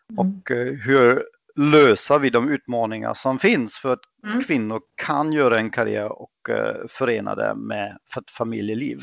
Mm. 0.09 0.19
Och 0.41 0.51
eh, 0.51 0.73
hur 0.73 1.23
löser 1.55 2.19
vi 2.19 2.29
de 2.29 2.49
utmaningar 2.49 3.13
som 3.13 3.39
finns 3.39 3.77
för 3.77 3.93
att 3.93 3.99
Mm. 4.27 4.43
kvinnor 4.43 4.81
kan 4.95 5.33
göra 5.33 5.57
en 5.59 5.69
karriär 5.69 6.21
och 6.21 6.49
eh, 6.49 6.75
förena 6.89 7.35
det 7.35 7.55
med 7.55 7.97
för 8.13 8.21
ett 8.21 8.31
familjeliv. 8.31 8.99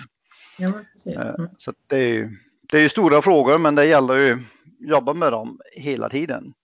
Ja. 0.58 0.68
Eh, 1.06 1.20
Mm. 1.20 1.48
Så 1.58 1.72
det 1.86 1.96
är 1.96 2.08
ju 2.08 2.30
det 2.70 2.76
är 2.78 2.82
ju 2.82 2.88
stora 2.88 3.22
frågor 3.22 3.58
men 3.58 3.74
det 3.74 3.84
gäller 3.84 4.14
ju 4.18 4.32
att 4.32 4.38
jobba 4.88 5.14
med 5.14 5.32
dem 5.32 5.60
hela 5.76 6.08
tiden. 6.08 6.54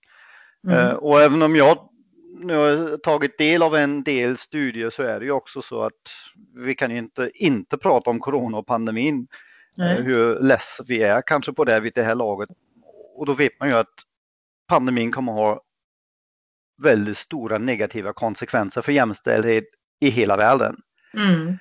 Eh, 0.69 0.85
Mm. 0.85 0.97
Och 0.97 1.21
även 1.21 1.41
om 1.41 1.55
jag 1.55 1.89
nu 2.39 2.55
har 2.55 2.97
tagit 2.97 3.37
del 3.37 3.63
av 3.63 3.75
en 3.75 4.03
del 4.03 4.37
studier 4.37 4.89
så 4.89 5.03
är 5.03 5.19
det 5.19 5.25
ju 5.25 5.31
också 5.31 5.61
så 5.61 5.81
att 5.81 6.11
vi 6.55 6.75
kan 6.75 6.91
ju 6.91 6.97
inte 6.97 7.31
inte 7.33 7.77
prata 7.77 8.09
om 8.09 8.19
corona 8.19 8.57
och 8.57 8.67
pandemin. 8.67 9.27
eh, 9.79 9.85
Nej. 9.85 10.03
Hur 10.03 10.39
less 10.39 10.81
vi 10.87 11.01
är 11.03 11.21
kanske 11.21 11.53
på 11.53 11.63
det 11.65 11.79
vid 11.79 11.93
det 11.95 12.03
här 12.03 12.15
laget. 12.15 12.49
Och 13.15 13.25
då 13.25 13.33
vet 13.33 13.59
man 13.59 13.69
ju 13.69 13.75
att 13.75 13.93
pandemin 14.67 15.11
kommer 15.11 15.31
ha 15.31 15.61
väldigt 16.83 17.17
stora 17.17 17.57
negativa 17.57 18.13
konsekvenser 18.13 18.81
för 18.81 18.91
jämställdhet 18.91 19.63
i 20.01 20.09
hela 20.09 20.37
världen. 20.37 20.75
Mm. 21.13 21.57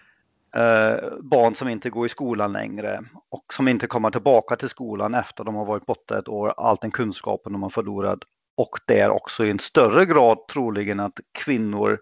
Eh, 0.57 0.97
barn 1.21 1.55
som 1.55 1.69
inte 1.69 1.91
går 1.91 2.07
i 2.07 2.09
skolan 2.09 2.53
längre 2.53 3.05
och 3.31 3.45
som 3.55 3.69
inte 3.69 3.87
kommer 3.87 4.11
tillbaka 4.11 4.57
till 4.57 4.69
skolan 4.69 5.15
efter 5.15 5.45
de 5.45 5.55
har 5.55 5.65
varit 5.65 5.87
borta 5.87 6.19
ett 6.19 6.29
år, 6.29 6.55
all 6.57 6.79
den 6.81 6.91
kunskapen 6.91 7.53
de 7.53 7.63
har 7.63 7.71
förlorat. 7.71 8.19
Och 8.57 8.79
det 8.87 9.01
är 9.01 9.11
också 9.11 9.45
i 9.45 9.51
en 9.51 9.59
större 9.59 10.07
grad 10.07 10.49
troligen 10.49 11.01
att 11.01 11.21
kvinnor 11.45 11.99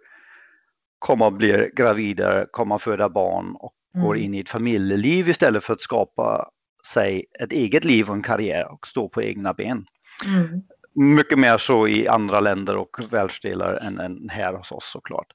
kommer 0.98 1.26
att 1.26 1.34
bli 1.34 1.70
gravida, 1.76 2.46
kommer 2.46 2.74
att 2.74 2.82
föda 2.82 3.08
barn 3.08 3.56
och 3.58 3.74
Mm. 3.94 4.06
går 4.06 4.16
in 4.16 4.34
i 4.34 4.40
ett 4.40 4.48
familjeliv 4.48 5.28
istället 5.28 5.64
för 5.64 5.72
att 5.72 5.80
skapa 5.80 6.50
sig 6.86 7.24
ett 7.40 7.52
eget 7.52 7.84
liv 7.84 8.08
och 8.08 8.14
en 8.14 8.22
karriär 8.22 8.72
och 8.72 8.86
stå 8.86 9.08
på 9.08 9.22
egna 9.22 9.54
ben. 9.54 9.86
Mm. 10.26 10.62
Mycket 10.94 11.38
mer 11.38 11.58
så 11.58 11.88
i 11.88 12.08
andra 12.08 12.40
länder 12.40 12.76
och 12.76 12.96
världsdelar 13.12 13.78
än, 13.86 14.00
än 14.00 14.28
här 14.28 14.52
hos 14.52 14.72
oss 14.72 14.90
såklart. 14.92 15.26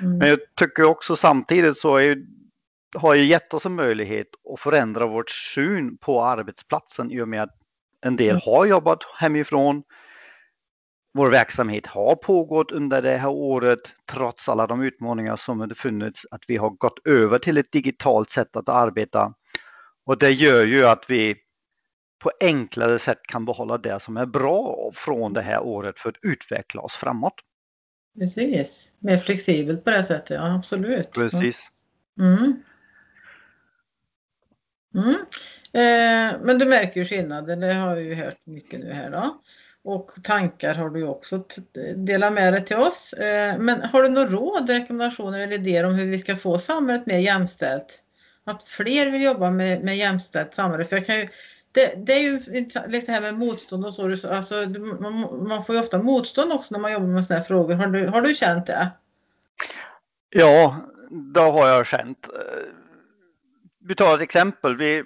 Mm. 0.00 0.18
Men 0.18 0.28
jag 0.28 0.38
tycker 0.54 0.84
också 0.84 1.16
samtidigt 1.16 1.78
så 1.78 1.96
är 1.96 2.16
har 2.94 3.14
ju 3.14 3.24
gett 3.24 3.54
oss 3.54 3.66
en 3.66 3.74
möjlighet 3.74 4.26
att 4.54 4.60
förändra 4.60 5.06
vårt 5.06 5.30
syn 5.30 5.96
på 5.98 6.24
arbetsplatsen 6.24 7.10
i 7.10 7.20
och 7.20 7.28
med 7.28 7.42
att 7.42 7.54
en 8.00 8.16
del 8.16 8.30
Mm. 8.30 8.40
har 8.44 8.66
jobbat 8.66 8.98
hemifrån. 9.18 9.82
Vår 11.14 11.30
verksamhet 11.30 11.86
har 11.86 12.16
pågått 12.16 12.72
under 12.72 13.02
det 13.02 13.16
här 13.16 13.28
året 13.28 13.80
trots 14.12 14.48
alla 14.48 14.66
de 14.66 14.82
utmaningar 14.82 15.36
som 15.36 15.60
har 15.60 15.74
funnits 15.74 16.26
att 16.30 16.42
vi 16.48 16.56
har 16.56 16.70
gått 16.70 17.06
över 17.06 17.38
till 17.38 17.58
ett 17.58 17.72
digitalt 17.72 18.30
sätt 18.30 18.56
att 18.56 18.68
arbeta. 18.68 19.34
Och 20.06 20.18
det 20.18 20.30
gör 20.30 20.64
ju 20.64 20.86
att 20.86 21.10
vi 21.10 21.36
på 22.22 22.30
enklare 22.40 22.98
sätt 22.98 23.18
kan 23.22 23.44
behålla 23.44 23.78
det 23.78 24.00
som 24.00 24.16
är 24.16 24.26
bra 24.26 24.90
från 24.94 25.32
det 25.32 25.40
här 25.42 25.60
året 25.62 25.98
för 25.98 26.08
att 26.08 26.16
utveckla 26.22 26.80
oss 26.82 26.92
framåt. 26.94 27.34
Precis, 28.18 28.92
mer 28.98 29.16
flexibelt 29.18 29.84
på 29.84 29.90
det 29.90 30.04
sättet, 30.04 30.30
ja 30.30 30.54
absolut. 30.54 31.12
Precis. 31.12 31.68
Mm. 32.20 32.62
Mm. 34.94 35.16
Eh, 35.72 36.40
men 36.42 36.58
du 36.58 36.64
märker 36.64 37.00
ju 37.00 37.04
skillnaden, 37.04 37.60
det 37.60 37.74
har 37.74 37.94
vi 37.94 38.02
ju 38.02 38.14
hört 38.14 38.38
mycket 38.44 38.80
nu 38.80 38.92
här 38.92 39.10
då. 39.10 39.40
Och 39.84 40.10
tankar 40.22 40.74
har 40.74 40.90
du 40.90 41.00
ju 41.00 41.08
också 41.08 41.44
delat 41.96 42.32
med 42.32 42.52
dig 42.52 42.64
till 42.64 42.76
oss. 42.76 43.12
Eh, 43.12 43.58
men 43.58 43.82
har 43.82 44.02
du 44.02 44.08
några 44.08 44.28
råd, 44.28 44.70
rekommendationer 44.70 45.40
eller 45.40 45.54
idéer 45.54 45.84
om 45.84 45.94
hur 45.94 46.06
vi 46.06 46.18
ska 46.18 46.36
få 46.36 46.58
samhället 46.58 47.06
mer 47.06 47.18
jämställt? 47.18 48.00
Att 48.44 48.62
fler 48.62 49.10
vill 49.10 49.22
jobba 49.22 49.50
med, 49.50 49.84
med 49.84 49.96
jämställt 49.96 50.54
samhälle. 50.54 50.84
För 50.84 50.96
jag 50.96 51.06
kan 51.06 51.16
ju, 51.16 51.28
det, 51.72 52.06
det 52.06 52.12
är 52.12 52.22
ju 52.22 52.40
liksom 52.50 52.82
det 52.90 53.08
här 53.08 53.20
med 53.20 53.34
motstånd 53.34 53.86
och 53.86 53.94
så. 53.94 54.28
Alltså, 54.28 54.54
man, 55.00 55.46
man 55.48 55.64
får 55.64 55.74
ju 55.74 55.80
ofta 55.80 55.98
motstånd 55.98 56.52
också 56.52 56.74
när 56.74 56.80
man 56.80 56.92
jobbar 56.92 57.06
med 57.06 57.24
sådana 57.24 57.40
här 57.40 57.46
frågor. 57.46 57.74
Har 57.74 57.86
du, 57.86 58.06
har 58.06 58.22
du 58.22 58.34
känt 58.34 58.66
det? 58.66 58.90
Ja, 60.30 60.76
det 61.34 61.40
har 61.40 61.68
jag 61.68 61.86
känt. 61.86 62.26
Vi 63.88 63.94
tar 63.94 64.14
ett 64.14 64.20
exempel. 64.20 64.76
Vi, 64.76 65.04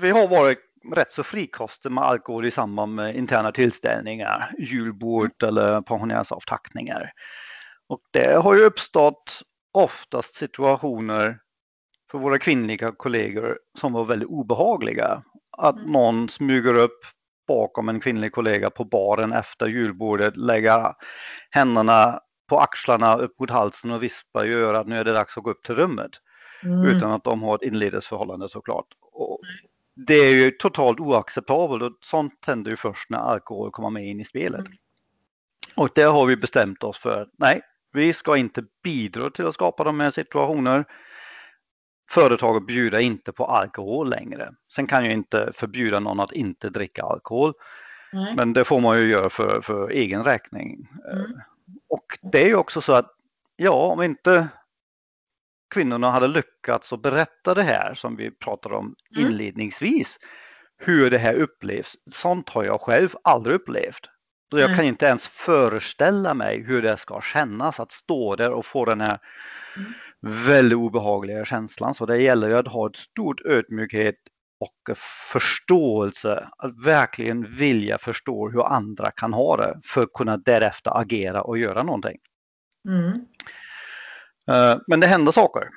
vi 0.00 0.10
har 0.10 0.28
varit 0.28 0.58
rätt 0.94 1.12
så 1.12 1.22
frikostiga 1.22 1.92
med 1.92 2.04
alkohol 2.04 2.46
i 2.46 2.50
samband 2.50 2.94
med 2.94 3.16
interna 3.16 3.52
tillställningar, 3.52 4.54
julbord 4.58 5.42
eller 5.42 5.80
pensionärsavtackningar. 5.80 7.12
Och 7.88 8.00
det 8.12 8.42
har 8.42 8.54
ju 8.54 8.62
uppstått 8.62 9.42
oftast 9.72 10.34
situationer 10.34 11.38
för 12.10 12.18
våra 12.18 12.38
kvinnliga 12.38 12.92
kollegor 12.92 13.58
som 13.78 13.92
var 13.92 14.04
väldigt 14.04 14.28
obehagliga. 14.28 15.22
Att 15.58 15.76
Mm. 15.76 15.92
någon 15.92 16.28
smyger 16.28 16.74
upp 16.74 17.00
bakom 17.48 17.88
en 17.88 18.00
kvinnlig 18.00 18.32
kollega 18.32 18.70
på 18.70 18.84
baren 18.84 19.32
efter 19.32 19.66
julbordet, 19.66 20.36
lägger 20.36 20.94
händerna 21.50 22.20
på 22.48 22.58
axlarna 22.58 23.16
upp 23.16 23.40
mot 23.40 23.50
halsen 23.50 23.90
och 23.90 24.02
vispar 24.02 24.44
i 24.44 24.52
örat, 24.52 24.86
nu 24.86 24.98
är 24.98 25.04
det 25.04 25.12
dags 25.12 25.36
att 25.36 25.44
gå 25.44 25.50
upp 25.50 25.62
till 25.62 25.74
rummet. 25.74 26.10
Mm. 26.64 26.84
Utan 26.84 27.10
att 27.10 27.24
de 27.24 27.42
har 27.42 27.54
ett 27.54 27.62
inledningsförhållande 27.62 28.48
såklart. 28.48 28.86
Och 29.12 29.40
det 29.94 30.14
är 30.14 30.34
ju 30.34 30.50
totalt 30.50 31.00
oacceptabelt 31.00 31.82
och 31.82 31.92
sånt 32.00 32.44
händer 32.46 32.70
ju 32.70 32.76
först 32.76 33.10
när 33.10 33.18
alkohol 33.18 33.70
kommer 33.70 33.90
med 33.90 34.06
in 34.06 34.20
i 34.20 34.24
spelet. 34.24 34.60
Mm. 34.60 34.72
Och 35.76 35.90
det 35.94 36.02
har 36.02 36.26
vi 36.26 36.36
bestämt 36.36 36.84
oss 36.84 36.98
för. 36.98 37.28
Nej, 37.38 37.60
vi 37.92 38.12
ska 38.12 38.36
inte 38.36 38.64
bidra 38.82 39.30
till 39.30 39.46
att 39.46 39.54
skapa 39.54 39.84
de 39.84 40.00
här 40.00 40.10
situationer. 40.10 40.84
Företaget 42.10 42.66
bjuder 42.66 42.98
inte 42.98 43.32
på 43.32 43.44
alkohol 43.44 44.10
längre. 44.10 44.52
Sen 44.74 44.86
kan 44.86 45.04
jag 45.04 45.12
inte 45.12 45.52
förbjuda 45.54 46.00
någon 46.00 46.20
att 46.20 46.32
inte 46.32 46.70
dricka 46.70 47.02
alkohol. 47.02 47.52
Nej. 48.12 48.36
Men 48.36 48.52
det 48.52 48.64
får 48.64 48.80
man 48.80 48.98
ju 48.98 49.06
göra 49.06 49.30
för, 49.30 49.60
för 49.60 49.90
egen 49.90 50.24
räkning. 50.24 50.88
Mm. 51.12 51.40
Och 51.88 52.18
det 52.22 52.42
är 52.42 52.46
ju 52.46 52.56
också 52.56 52.80
så 52.80 52.92
att 52.92 53.14
ja, 53.56 53.72
om 53.72 54.02
inte 54.02 54.48
kvinnorna 55.70 56.10
hade 56.10 56.28
lyckats 56.28 56.92
att 56.92 57.02
berätta 57.02 57.54
det 57.54 57.62
här 57.62 57.94
som 57.94 58.16
vi 58.16 58.30
pratade 58.30 58.74
om 58.74 58.94
Mm. 59.16 59.26
inledningsvis, 59.30 60.18
hur 60.78 61.10
det 61.10 61.18
här 61.18 61.34
upplevs. 61.34 61.94
Sånt 62.12 62.48
har 62.48 62.64
jag 62.64 62.80
själv 62.80 63.14
aldrig 63.24 63.54
upplevt. 63.56 64.00
Så 64.52 64.58
jag 64.58 64.68
Nej. 64.68 64.76
kan 64.76 64.84
inte 64.86 65.06
ens 65.06 65.26
föreställa 65.28 66.34
mig 66.34 66.62
hur 66.62 66.82
det 66.82 66.96
ska 66.96 67.20
kännas 67.20 67.80
att 67.80 67.92
stå 67.92 68.36
där 68.36 68.50
och 68.50 68.66
få 68.66 68.84
den 68.84 69.00
här 69.00 69.18
Mm. 69.76 69.92
väldigt 70.46 70.76
obehagliga 70.78 71.44
känslan. 71.44 71.94
Så 71.94 72.06
det 72.06 72.18
gäller 72.22 72.48
ju 72.48 72.56
att 72.56 72.68
ha 72.68 72.86
ett 72.90 72.96
stort 72.96 73.40
ödmjukhet 73.46 74.14
och 74.60 74.96
förståelse, 75.32 76.48
att 76.58 76.84
verkligen 76.84 77.56
vilja 77.56 77.98
förstå 77.98 78.48
hur 78.50 78.66
andra 78.66 79.10
kan 79.10 79.32
ha 79.32 79.56
det 79.56 79.80
för 79.84 80.02
att 80.02 80.12
kunna 80.12 80.36
därefter 80.36 80.98
agera 81.00 81.42
och 81.42 81.58
göra 81.58 81.82
någonting. 81.82 82.18
Mm. 82.88 83.26
Eh, 84.48 84.78
Men 84.86 85.00
det 85.00 85.06
händer 85.06 85.32
saker. 85.32 85.68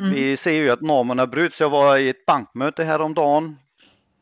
Mm. 0.00 0.10
Vi 0.14 0.36
ser 0.36 0.50
ju 0.52 0.70
att 0.70 0.80
normerna 0.80 1.26
bryts. 1.26 1.60
Jag 1.60 1.70
var 1.70 1.96
i 1.96 2.08
ett 2.08 2.26
bankmöte 2.26 2.84
häromdagen, 2.84 3.56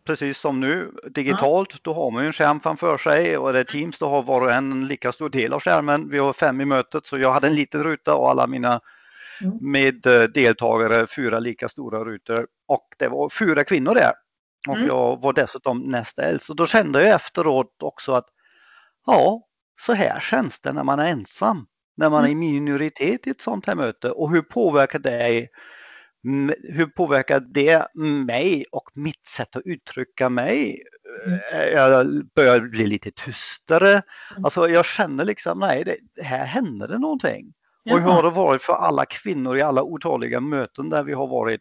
precis 0.07 0.39
som 0.39 0.61
nu, 0.61 0.93
digitalt. 1.11 1.83
Då 1.85 1.93
har 1.93 2.11
man 2.11 2.23
ju 2.23 2.27
en 2.27 2.33
skärm 2.33 2.61
framför 2.61 2.99
sig 2.99 3.39
och 3.39 3.53
det 3.53 3.59
är 3.59 3.65
Teams, 3.65 3.99
då 3.99 4.09
har 4.09 4.23
var 4.23 4.41
och 4.41 4.51
en 4.53 4.73
en 4.73 4.87
lika 4.87 5.13
stor 5.13 5.29
del 5.29 5.53
av 5.53 5.61
skärmen. 5.61 6.09
Vi 6.11 6.19
har 6.19 6.33
fem 6.33 6.61
i 6.61 6.65
mötet 6.65 7.07
så 7.07 7.19
jag 7.19 7.33
hade 7.33 7.47
en 7.47 7.55
liten 7.55 7.85
ruta 7.85 8.15
och 8.15 8.31
alla 8.31 8.47
mina 8.47 8.81
Mm. 9.43 9.59
med 9.61 10.07
eh, 10.07 10.23
deltagare 10.23 11.07
fyra 11.07 11.39
lika 11.39 11.69
stora 11.69 12.05
rutor 12.05 12.47
och 12.69 12.89
det 12.99 13.09
var 13.09 13.29
fyra 13.29 13.65
kvinnor 13.65 13.95
där. 13.95 14.13
Och 14.69 14.77
Mm. 14.77 14.89
jag 14.89 15.21
var 15.21 15.33
dessutom 15.33 15.79
näst 15.79 16.19
äldst 16.19 16.51
och 16.51 16.57
då 16.57 16.67
kände 16.67 17.03
jag 17.05 17.15
efteråt 17.15 17.83
också 17.83 18.13
att 18.13 18.27
ja, 19.07 19.43
så 19.81 19.93
här 19.93 20.21
känns 20.21 20.61
det 20.61 20.73
när 20.73 20.85
man 20.85 20.99
är 20.99 21.07
ensam. 21.13 21.67
När 21.97 22.11
man 22.11 22.25
är 22.25 22.29
i 22.29 22.35
minoritet 22.35 23.27
i 23.27 23.31
ett 23.31 23.41
sånt 23.41 23.67
här 23.67 23.75
möte 23.75 24.11
och 24.11 24.31
hur 24.31 24.43
påverkar 24.43 24.99
det 24.99 25.49
hur 26.63 26.87
påverkar 26.87 27.41
det 27.41 27.87
mig 27.95 28.65
och 28.73 28.91
mitt 28.95 29.27
sätt 29.27 29.57
att 29.57 29.63
uttrycka 29.65 30.29
mig? 30.29 30.83
Mm. 31.27 31.39
Eh, 31.53 31.67
Jag 31.67 32.27
börjar 32.35 32.61
bli 32.61 32.87
lite 32.87 33.11
tystare. 33.11 33.91
Mm. 33.91 34.45
Alltså 34.45 34.69
jag 34.69 34.87
känner 34.87 35.25
liksom, 35.25 35.59
nej, 35.59 35.85
det, 35.85 36.23
här 36.23 36.45
händer 36.45 36.89
det 36.89 36.99
någonting. 36.99 37.53
Och 37.91 38.01
hur 38.01 38.09
har 38.09 38.23
det 38.23 38.31
varit 38.31 38.63
för 38.63 38.73
alla 38.73 39.05
kvinnor 39.05 39.57
i 39.57 39.63
alla 39.63 39.83
otaliga 39.83 40.41
möten 40.41 40.89
där 40.89 41.03
vi 41.03 41.13
har 41.13 41.27
varit 41.27 41.61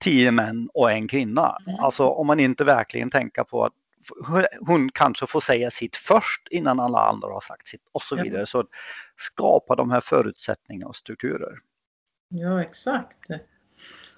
tio 0.00 0.30
män 0.30 0.68
och 0.74 0.92
en 0.92 1.08
kvinna? 1.08 1.56
Mm. 1.66 1.80
Alltså 1.80 2.06
om 2.06 2.26
man 2.26 2.40
inte 2.40 2.64
verkligen 2.64 3.10
tänker 3.10 3.44
på 3.44 3.64
att 3.64 3.72
hon 4.60 4.90
kanske 4.92 5.26
får 5.26 5.40
säga 5.40 5.70
sitt 5.70 5.96
först 5.96 6.48
innan 6.50 6.80
alla 6.80 6.98
andra 6.98 7.28
har 7.28 7.40
sagt 7.40 7.68
sitt 7.68 7.82
och 7.92 8.02
så 8.02 8.16
vidare. 8.16 8.46
Så 8.46 8.64
skapa 9.16 9.76
de 9.76 9.90
här 9.90 10.00
förutsättningarna 10.00 10.88
och 10.88 10.96
strukturer. 10.96 11.58
Ja, 12.28 12.62
exakt. 12.62 13.18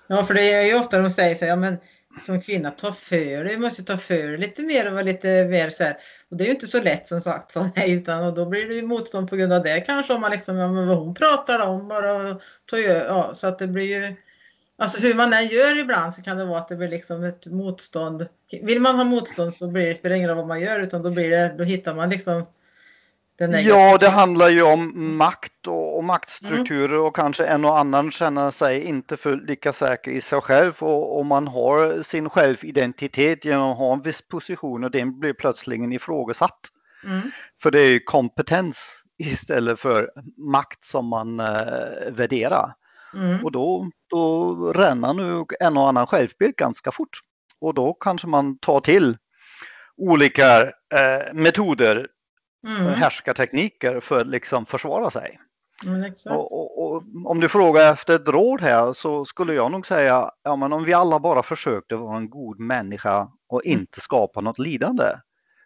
Ja, 0.06 0.24
för 0.24 0.34
det 0.34 0.52
är 0.52 0.66
ju 0.66 0.78
ofta 0.78 1.02
de 1.02 1.10
säger 1.10 1.34
så 1.34 1.44
här, 1.44 1.52
ja 1.52 1.56
men 1.56 1.76
som 2.20 2.40
kvinna, 2.40 2.70
ta 2.70 2.92
för 2.92 3.44
dig, 3.44 3.58
måste 3.58 3.82
ta 3.82 3.96
för 3.96 4.28
dig 4.28 4.38
lite 4.38 4.62
mer 4.62 4.86
och 4.86 4.92
vara 4.92 5.02
lite 5.02 5.44
mer 5.44 5.70
så 5.70 5.84
här. 5.84 5.96
Och 6.30 6.36
det 6.36 6.44
är 6.44 6.46
ju 6.46 6.52
inte 6.52 6.66
så 6.66 6.82
lätt 6.82 7.06
som 7.06 7.20
sagt 7.20 7.56
var, 7.56 7.70
nej, 7.76 7.92
utan 7.92 8.24
och 8.24 8.34
då 8.34 8.46
blir 8.46 8.68
det 8.68 8.74
ju 8.74 8.82
motstånd 8.82 9.30
på 9.30 9.36
grund 9.36 9.52
av 9.52 9.62
det 9.62 9.80
kanske 9.80 10.12
om 10.12 10.20
man 10.20 10.30
liksom, 10.30 10.56
ja 10.56 10.72
men 10.72 10.88
vad 10.88 10.96
hon 10.96 11.14
pratar 11.14 11.68
om 11.68 11.88
bara, 11.88 12.38
ta, 12.66 12.78
ja, 12.78 13.34
så 13.34 13.46
att 13.46 13.58
det 13.58 13.66
blir 13.66 13.84
ju, 13.84 14.16
alltså 14.80 15.00
hur 15.00 15.14
man 15.14 15.32
än 15.32 15.46
gör 15.46 15.78
ibland 15.80 16.14
så 16.14 16.22
kan 16.22 16.36
det 16.36 16.44
vara 16.44 16.58
att 16.58 16.68
det 16.68 16.76
blir 16.76 16.88
liksom 16.88 17.24
ett 17.24 17.46
motstånd. 17.46 18.26
Vill 18.62 18.80
man 18.80 18.96
ha 18.96 19.04
motstånd 19.04 19.54
så 19.54 19.68
blir 19.68 19.86
det, 19.86 19.94
spelar 19.94 20.16
ingen 20.16 20.28
roll 20.28 20.36
vad 20.36 20.46
man 20.46 20.60
gör 20.60 20.82
utan 20.82 21.02
då 21.02 21.10
blir 21.10 21.30
det, 21.30 21.54
då 21.58 21.64
hittar 21.64 21.94
man 21.94 22.10
liksom 22.10 22.46
den 23.38 23.64
Ja, 23.64 23.98
det 24.00 24.08
handlar 24.08 24.48
ju 24.48 24.62
om 24.62 25.16
makt 25.16 25.66
och, 25.66 25.96
och 25.98 26.04
maktstrukturer 26.04 26.94
Mm. 26.94 27.06
och 27.06 27.16
kanske 27.16 27.46
en 27.46 27.64
och 27.64 27.78
annan 27.78 28.10
känner 28.10 28.50
sig 28.50 28.82
inte 28.84 29.16
för 29.16 29.36
lika 29.36 29.72
säker 29.72 30.10
i 30.10 30.20
sig 30.20 30.40
själv 30.40 30.72
och, 30.78 31.18
och 31.18 31.26
man 31.26 31.48
har 31.48 32.02
sin 32.02 32.28
självidentitet 32.30 33.44
genom 33.44 33.72
att 33.72 33.78
ha 33.78 33.92
en 33.92 34.02
viss 34.02 34.22
position 34.22 34.84
och 34.84 34.90
den 34.90 35.20
blir 35.20 35.32
plötsligen 35.32 35.92
ifrågasatt. 35.92 36.60
Mm. 37.04 37.30
För 37.62 37.70
det 37.70 37.80
är 37.80 37.88
ju 37.88 38.00
kompetens 38.00 39.04
istället 39.18 39.80
för 39.80 40.10
makt 40.36 40.84
som 40.84 41.06
man 41.06 41.40
eh, 41.40 42.10
värderar. 42.10 42.74
Mm. 43.14 43.44
Och 43.44 43.52
då, 43.52 43.90
då 44.10 44.54
ränner 44.72 45.14
nu 45.14 45.44
en 45.60 45.76
och 45.76 45.88
annan 45.88 46.06
självbild 46.06 46.56
ganska 46.56 46.92
fort. 46.92 47.18
Och 47.60 47.74
då 47.74 47.94
kanske 47.94 48.26
man 48.26 48.58
tar 48.58 48.80
till 48.80 49.16
olika 49.96 50.62
eh, 50.62 51.32
metoder 51.32 52.06
Mm. 52.66 52.92
härskartekniker 52.94 54.00
för 54.00 54.20
att 54.20 54.26
liksom 54.26 54.66
försvara 54.66 55.10
sig. 55.10 55.40
Mm, 55.86 56.12
och, 56.30 56.52
och, 56.52 56.84
och, 56.84 57.02
om 57.24 57.40
du 57.40 57.48
frågar 57.48 57.92
efter 57.92 58.14
ett 58.16 58.28
råd 58.28 58.60
här 58.60 58.92
så 58.92 59.24
skulle 59.24 59.54
jag 59.54 59.72
nog 59.72 59.86
säga, 59.86 60.30
ja 60.42 60.56
men 60.56 60.72
om 60.72 60.84
vi 60.84 60.92
alla 60.92 61.20
bara 61.20 61.42
försökte 61.42 61.96
vara 61.96 62.16
en 62.16 62.30
god 62.30 62.60
människa 62.60 63.28
och 63.48 63.66
mm. 63.66 63.78
inte 63.80 64.00
skapa 64.00 64.40
något 64.40 64.58
lidande, 64.58 65.04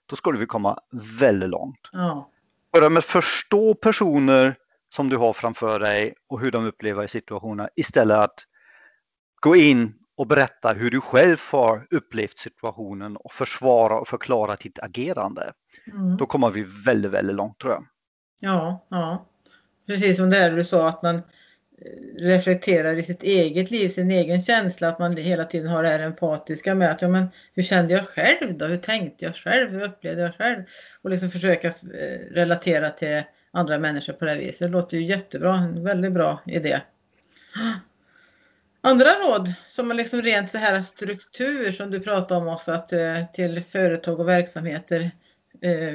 då 0.07 0.17
skulle 0.17 0.39
vi 0.39 0.47
komma 0.47 0.79
väldigt 1.21 1.51
långt. 1.51 1.89
Ja. 1.93 2.31
Börja 2.73 2.89
med 2.89 2.99
att 2.99 3.05
förstå 3.05 3.75
personer 3.75 4.57
som 4.95 5.09
du 5.09 5.17
har 5.17 5.33
framför 5.33 5.81
dig 5.81 6.15
och 6.29 6.41
hur 6.41 6.51
de 6.51 6.67
upplever 6.67 7.07
situationen 7.07 7.69
istället 7.77 8.19
att 8.19 8.45
gå 9.41 9.57
in 9.57 9.95
och 10.17 10.27
berätta 10.27 10.73
hur 10.73 10.91
du 10.91 11.01
själv 11.01 11.41
har 11.51 11.87
upplevt 11.91 12.39
situationen 12.39 13.17
och 13.17 13.33
försvara 13.33 14.01
och 14.01 14.09
förklara 14.09 14.57
ditt 14.57 14.79
agerande. 14.79 15.53
Mm. 15.93 16.17
Då 16.17 16.27
kommer 16.27 16.51
vi 16.51 16.67
väldigt, 16.87 17.11
väldigt 17.11 17.37
långt 17.37 17.59
tror 17.59 17.73
jag. 17.73 17.87
Ja, 18.41 18.87
ja. 18.91 19.27
Precis 19.87 20.17
som 20.17 20.31
det 20.31 20.37
här 20.37 20.51
du 20.51 20.65
sa 20.65 20.89
att 20.89 21.03
man 21.03 21.17
eh, 21.17 21.23
reflekterar 22.19 22.97
i 22.97 23.03
sitt 23.03 23.23
eget 23.23 23.71
liv, 23.71 23.89
sin 23.89 24.11
egen 24.11 24.41
känsla, 24.41 24.89
att 24.89 24.99
man 24.99 25.17
hela 25.17 25.45
tiden 25.45 25.69
har 25.71 25.83
det 25.83 25.89
här 25.89 26.01
empatiska 26.01 26.75
med 26.75 26.91
att 26.91 27.03
ja, 27.03 27.09
men 27.09 27.29
hur 27.55 27.63
kände 27.63 27.93
jag 27.93 28.09
själv 28.09 28.59
då? 28.59 28.67
Hur 28.67 28.77
tänkte 28.77 29.25
jag 29.25 29.35
själv? 29.35 29.71
Hur 29.71 29.85
upplevde 29.85 30.23
jag 30.23 30.35
själv? 30.35 30.63
Och 31.03 31.11
liksom 31.11 31.31
försöka 31.31 31.69
eh, 31.69 32.19
relatera 32.31 32.91
till 32.91 33.23
andra 33.55 33.79
människor 33.79 34.13
på 34.13 34.25
det 34.25 34.31
här 34.31 34.39
viset. 34.39 34.59
Det 34.59 34.69
låter 34.69 34.97
ju 34.97 35.05
jättebra, 35.05 35.57
en 35.57 35.85
väldigt 35.85 36.13
bra 36.13 36.41
idé. 36.47 36.81
Andra 38.81 39.09
råd 39.09 39.53
som 39.67 39.91
är 39.91 39.95
liksom 39.95 40.23
rent 40.23 40.51
så 40.51 40.59
här 40.59 40.83
struktur 40.83 41.73
som 41.73 41.91
du 41.91 42.01
pratade 42.01 42.41
om 42.41 42.49
också 42.49 42.73
att 42.73 42.93
eh, 42.93 43.25
till 43.33 43.63
företag 43.63 44.21
och 44.21 44.29
verksamheter 44.29 45.11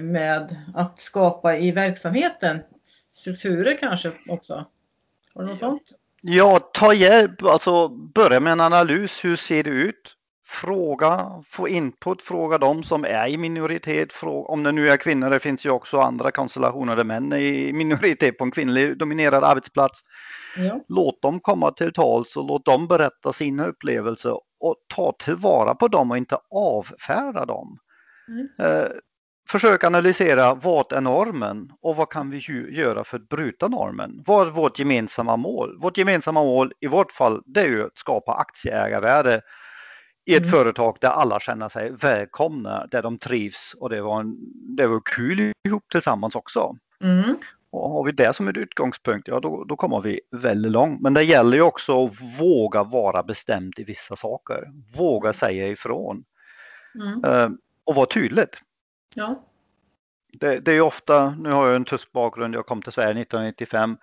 med 0.01 0.55
att 0.75 0.99
skapa 0.99 1.57
i 1.57 1.71
verksamheten 1.71 2.61
strukturer 3.11 3.77
kanske 3.77 4.11
också? 4.27 4.65
Har 5.35 5.43
du 5.43 5.49
något 5.49 5.59
sånt? 5.59 5.99
Ja, 6.21 6.59
ta 6.73 6.93
hjälp, 6.93 7.43
alltså 7.43 7.87
börja 7.89 8.39
med 8.39 8.53
en 8.53 8.59
analys. 8.59 9.25
Hur 9.25 9.35
ser 9.35 9.63
det 9.63 9.69
ut? 9.69 10.15
Fråga, 10.51 11.43
få 11.47 11.67
input, 11.67 12.21
fråga 12.21 12.57
dem 12.57 12.83
som 12.83 13.05
är 13.05 13.27
i 13.27 13.37
minoritet. 13.37 14.13
Fråga, 14.13 14.47
om 14.47 14.63
det 14.63 14.71
nu 14.71 14.89
är 14.89 14.97
kvinnor, 14.97 15.29
det 15.29 15.39
finns 15.39 15.65
ju 15.65 15.69
också 15.69 15.99
andra 15.99 16.31
konstellationer 16.31 16.95
där 16.95 17.03
män 17.03 17.33
är 17.33 17.37
i 17.37 17.73
minoritet 17.73 18.37
på 18.37 18.43
en 18.43 18.51
kvinnlig 18.51 18.97
dominerad 18.97 19.43
arbetsplats. 19.43 20.01
Ja. 20.57 20.79
Låt 20.87 21.21
dem 21.21 21.39
komma 21.39 21.71
till 21.71 21.93
tals 21.93 22.37
och 22.37 22.47
låt 22.47 22.65
dem 22.65 22.87
berätta 22.87 23.33
sina 23.33 23.65
upplevelser 23.65 24.39
och 24.59 24.75
ta 24.95 25.15
tillvara 25.19 25.75
på 25.75 25.87
dem 25.87 26.11
och 26.11 26.17
inte 26.17 26.37
avfärda 26.51 27.45
dem. 27.45 27.77
Mm. 28.27 28.47
Eh, 28.59 28.87
försök 29.49 29.83
analysera 29.83 30.53
vad 30.53 30.93
är 30.93 31.01
normen 31.01 31.71
och 31.81 31.95
vad 31.95 32.09
kan 32.09 32.29
vi 32.29 32.37
göra 32.71 33.03
för 33.03 33.17
att 33.17 33.29
bryta 33.29 33.67
normen? 33.67 34.23
Vad 34.25 34.47
är 34.47 34.51
vårt 34.51 34.79
gemensamma 34.79 35.37
mål? 35.37 35.77
Vårt 35.81 35.97
gemensamma 35.97 36.43
mål 36.43 36.73
i 36.79 36.87
vårt 36.87 37.11
fall 37.11 37.41
det 37.45 37.61
är 37.61 37.67
ju 37.67 37.85
att 37.85 37.97
skapa 37.97 38.33
aktieägarvärde 38.33 39.41
i 40.29 40.35
ett 40.35 40.43
mm. 40.43 40.51
företag 40.51 40.97
där 41.01 41.09
alla 41.09 41.39
känner 41.39 41.69
sig 41.69 41.91
välkomna, 41.91 42.87
där 42.91 43.01
de 43.01 43.17
trivs 43.17 43.75
och 43.79 43.89
det 43.89 44.01
var, 44.01 44.19
en, 44.19 44.37
det 44.77 44.87
var 44.87 45.01
kul 45.05 45.53
ihop 45.67 45.83
tillsammans 45.91 46.35
också. 46.35 46.77
Mm. 47.03 47.35
Och 47.71 47.91
har 47.91 48.03
vi 48.03 48.11
det 48.11 48.35
som 48.35 48.47
en 48.47 48.55
utgångspunkt, 48.55 49.27
ja 49.27 49.39
då, 49.39 49.63
då 49.63 49.75
kommer 49.75 50.01
vi 50.01 50.21
väldigt 50.31 50.71
långt. 50.71 51.01
Men 51.01 51.13
det 51.13 51.23
gäller 51.23 51.57
ju 51.57 51.63
också 51.63 52.05
att 52.05 52.21
våga 52.39 52.83
vara 52.83 53.23
bestämd 53.23 53.73
i 53.77 53.83
vissa 53.83 54.15
saker. 54.15 54.71
Våga 54.97 55.33
säga 55.33 55.67
ifrån. 55.67 56.23
Mm. 56.95 57.25
Uh, 57.25 57.57
och 57.83 57.95
vara 57.95 58.05
tydligt. 58.05 58.61
Ja. 59.15 59.43
Det, 60.33 60.59
det, 60.59 60.71
är 60.71 60.81
ofta, 60.81 61.29
nu 61.29 61.51
har 61.51 61.67
jag 61.67 61.75
en 61.75 61.85
tysk 61.85 62.11
bakgrund, 62.11 62.55
jag 62.55 62.65
kom 62.65 62.81
till 62.81 62.91
Sverige 62.91 63.21
1995. 63.21 63.97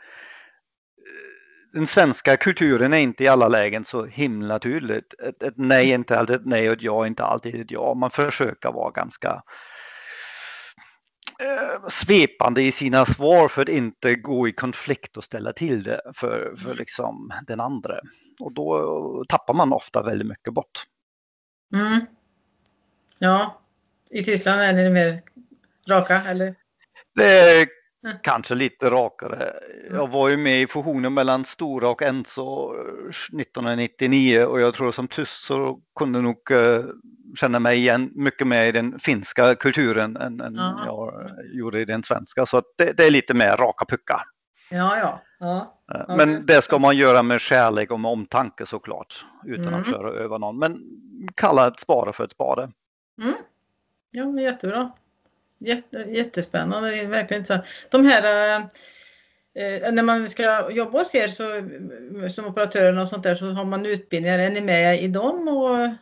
Den 1.77 1.87
svenska 1.87 2.37
kulturen 2.37 2.93
är 2.93 2.99
inte 2.99 3.25
i 3.25 3.29
alla 3.29 3.49
lägen 3.49 3.85
så 3.85 4.05
himla 4.05 4.59
tydligt. 4.59 5.15
Ett, 5.19 5.43
ett 5.43 5.55
nej 5.57 5.91
är 5.91 5.95
inte 5.95 6.19
alltid 6.19 6.37
ett 6.37 6.47
nej 6.47 6.69
och 6.69 6.75
ett 6.75 6.83
ja 6.83 7.03
är 7.03 7.07
inte 7.07 7.25
alltid 7.25 7.55
ett 7.55 7.71
ja. 7.71 7.95
Man 7.95 8.11
försöker 8.11 8.73
vara 8.73 8.91
ganska 8.91 9.43
eh, 11.41 11.89
svepande 11.89 12.63
i 12.63 12.73
sina 12.73 13.07
svar 13.07 13.49
för 13.49 13.63
att 13.63 13.69
inte 13.69 14.15
gå 14.15 14.49
i 14.49 14.53
konflikt 14.53 15.17
och 15.17 15.25
ställa 15.25 15.53
till 15.53 15.83
det 15.83 16.01
för, 16.15 16.55
för 16.57 16.75
liksom 16.79 17.33
den 17.47 17.61
andra. 17.61 18.01
Och 18.41 18.53
då 18.53 19.25
tappar 19.29 19.55
man 19.55 19.73
ofta 19.73 20.03
väldigt 20.03 20.29
mycket 20.29 20.55
bort. 20.55 20.85
Mm. 21.75 22.07
Ja, 23.19 23.61
i 24.11 24.25
Tyskland 24.25 24.61
är 24.61 24.73
ni 24.73 24.91
mer 24.91 25.23
raka 25.89 26.23
eller? 26.23 26.55
Det 27.15 27.69
kanske 28.23 28.55
lite 28.55 28.91
rakare. 28.91 29.53
Jag 29.91 30.09
var 30.09 30.29
ju 30.29 30.37
med 30.37 30.63
i 30.63 30.67
fusionen 30.67 31.15
mellan 31.15 31.45
Stora 31.45 31.89
och 31.89 32.03
Enso 32.03 32.73
1999 32.73 34.45
och 34.45 34.61
jag 34.61 34.75
tror 34.75 34.93
som 34.93 35.09
tysk 35.09 35.33
så 35.33 35.81
kunde 35.99 36.21
nog 36.21 36.51
uh, 36.51 36.85
känna 37.37 37.59
mig 37.59 37.79
igen 37.79 38.11
mycket 38.15 38.47
mer 38.47 38.65
i 38.65 38.73
den 38.73 38.99
finska 38.99 39.55
kulturen 39.55 40.17
än, 40.17 40.41
än 40.41 40.55
jag 40.87 41.31
gjorde 41.53 41.81
i 41.81 41.85
den 41.85 42.03
svenska. 42.03 42.47
Så 42.47 42.63
det, 42.79 42.93
det, 42.93 43.05
är 43.05 43.11
lite 43.11 43.35
mer 43.35 43.57
raka 43.57 43.85
puckar. 43.85 44.23
Ja, 44.71 44.99
ja. 44.99 45.23
ja. 45.39 45.77
Men 46.17 46.47
det 46.47 46.63
ska 46.63 46.79
man 46.79 46.97
göra 46.97 47.23
med 47.23 47.41
kärlek 47.41 47.91
och 47.91 48.01
med 48.01 48.11
omtanke 48.11 48.67
såklart, 48.67 49.27
utan 49.47 49.69
mm. 49.69 49.81
att 49.81 49.91
köra 49.91 50.11
över 50.11 50.39
någon. 50.39 50.59
Men 50.59 50.81
kalla 51.35 51.69
ett 51.69 51.81
spade 51.81 52.13
för 52.13 52.25
ett 52.25 52.31
spade. 52.31 52.63
Mm. 53.23 53.35
Ja, 54.11 54.41
jättebra. 54.41 54.93
Jätte, 55.59 55.99
jättespännande, 56.09 57.07
verkligen 57.07 57.41
intressant. 57.41 57.65
De 57.91 58.07
här 58.07 58.23
eh, 58.25 58.63
eh, 59.65 59.93
när 59.93 60.03
man 60.03 60.29
ska 60.29 60.71
jobba 60.71 60.99
hos 60.99 61.15
er 61.15 61.29
så, 61.29 61.45
som 62.29 62.47
operatör 62.47 63.01
och 63.01 63.09
sånt 63.09 63.23
där 63.23 63.35
så 63.35 63.47
har 63.47 63.65
man 63.65 63.87
utbildningar. 63.87 64.39
Är 64.39 64.51
ni 64.51 64.61
med 64.61 65.03
i 65.03 65.09
dem 65.09 65.49
och 65.49 65.97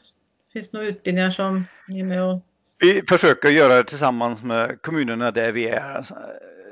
finns 0.52 0.70
det 0.70 0.76
några 0.76 0.88
utbildningar 0.88 1.30
som 1.30 1.64
ni 1.88 2.00
är 2.00 2.04
med 2.04 2.22
och 2.22 2.40
vi 2.78 3.02
försöker 3.08 3.48
göra 3.48 3.74
det 3.74 3.84
tillsammans 3.84 4.42
med 4.42 4.82
kommunerna 4.82 5.30
där 5.30 5.52
vi 5.52 5.68
är 5.68 6.06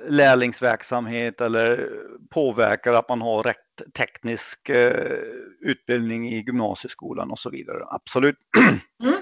lärlingsverksamhet 0.08 1.40
eller 1.40 1.88
påverkar 2.30 2.92
att 2.92 3.08
man 3.08 3.20
har 3.20 3.42
rätt 3.42 3.82
teknisk 3.94 4.68
eh, 4.68 5.16
utbildning 5.60 6.28
i 6.28 6.36
gymnasieskolan 6.36 7.30
och 7.30 7.38
så 7.38 7.50
vidare. 7.50 7.84
Absolut. 7.86 8.36
Mm. 9.02 9.14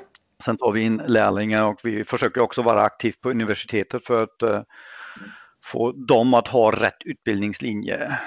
Sen 0.45 0.57
tar 0.57 0.73
vi 0.73 0.81
in 0.81 1.03
lärlingar 1.07 1.63
och 1.63 1.81
vi 1.83 2.05
försöker 2.05 2.41
också 2.41 2.63
vara 2.63 2.83
aktivt 2.83 3.21
på 3.21 3.31
universitetet 3.31 4.05
för 4.05 4.23
att 4.23 4.43
uh, 4.43 4.63
få 5.65 5.93
dem 5.93 6.35
att 6.35 6.49
ha 6.49 6.71
rätt 6.71 7.03
utbildningslinje. 7.05 8.19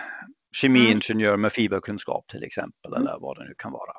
Kemiingenjör 0.56 1.38
med 1.38 1.54
fiberkunskap 1.54 2.28
till 2.28 2.44
exempel 2.44 2.94
mm. 2.94 3.02
eller 3.02 3.20
vad 3.20 3.38
det 3.38 3.44
nu 3.44 3.54
kan 3.58 3.72
vara. 3.72 3.94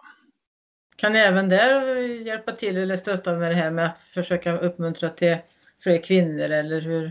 Kan 0.97 1.13
ni 1.13 1.19
även 1.19 1.49
där 1.49 2.01
hjälpa 2.27 2.53
till 2.53 2.77
eller 2.77 2.97
stötta 2.97 3.33
med 3.33 3.51
det 3.51 3.55
här 3.55 3.71
med 3.71 3.87
att 3.87 3.99
försöka 3.99 4.59
uppmuntra 4.59 5.09
till 5.09 5.37
fler 5.83 6.03
kvinnor 6.03 6.51
eller 6.51 6.81
hur? 6.81 7.11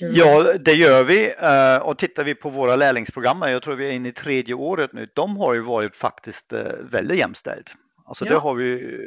Ja, 0.00 0.58
det 0.58 0.72
gör 0.72 1.04
vi. 1.04 1.34
Eh, 1.38 1.76
och 1.76 1.98
tittar 1.98 2.24
vi 2.24 2.34
på 2.34 2.50
våra 2.50 2.76
lärlingsprogram, 2.76 3.42
jag 3.42 3.62
tror 3.62 3.74
vi 3.74 3.88
är 3.88 3.92
inne 3.92 4.08
i 4.08 4.12
tredje 4.12 4.54
året 4.54 4.92
nu, 4.92 5.08
de 5.14 5.36
har 5.36 5.54
ju 5.54 5.60
varit 5.60 5.96
faktiskt 5.96 6.52
eh, 6.52 6.72
väldigt 6.90 7.18
jämställt. 7.18 7.74
Alltså 8.04 8.24
ja. 8.24 8.32
det 8.32 8.38
har 8.38 8.54
vi 8.54 8.98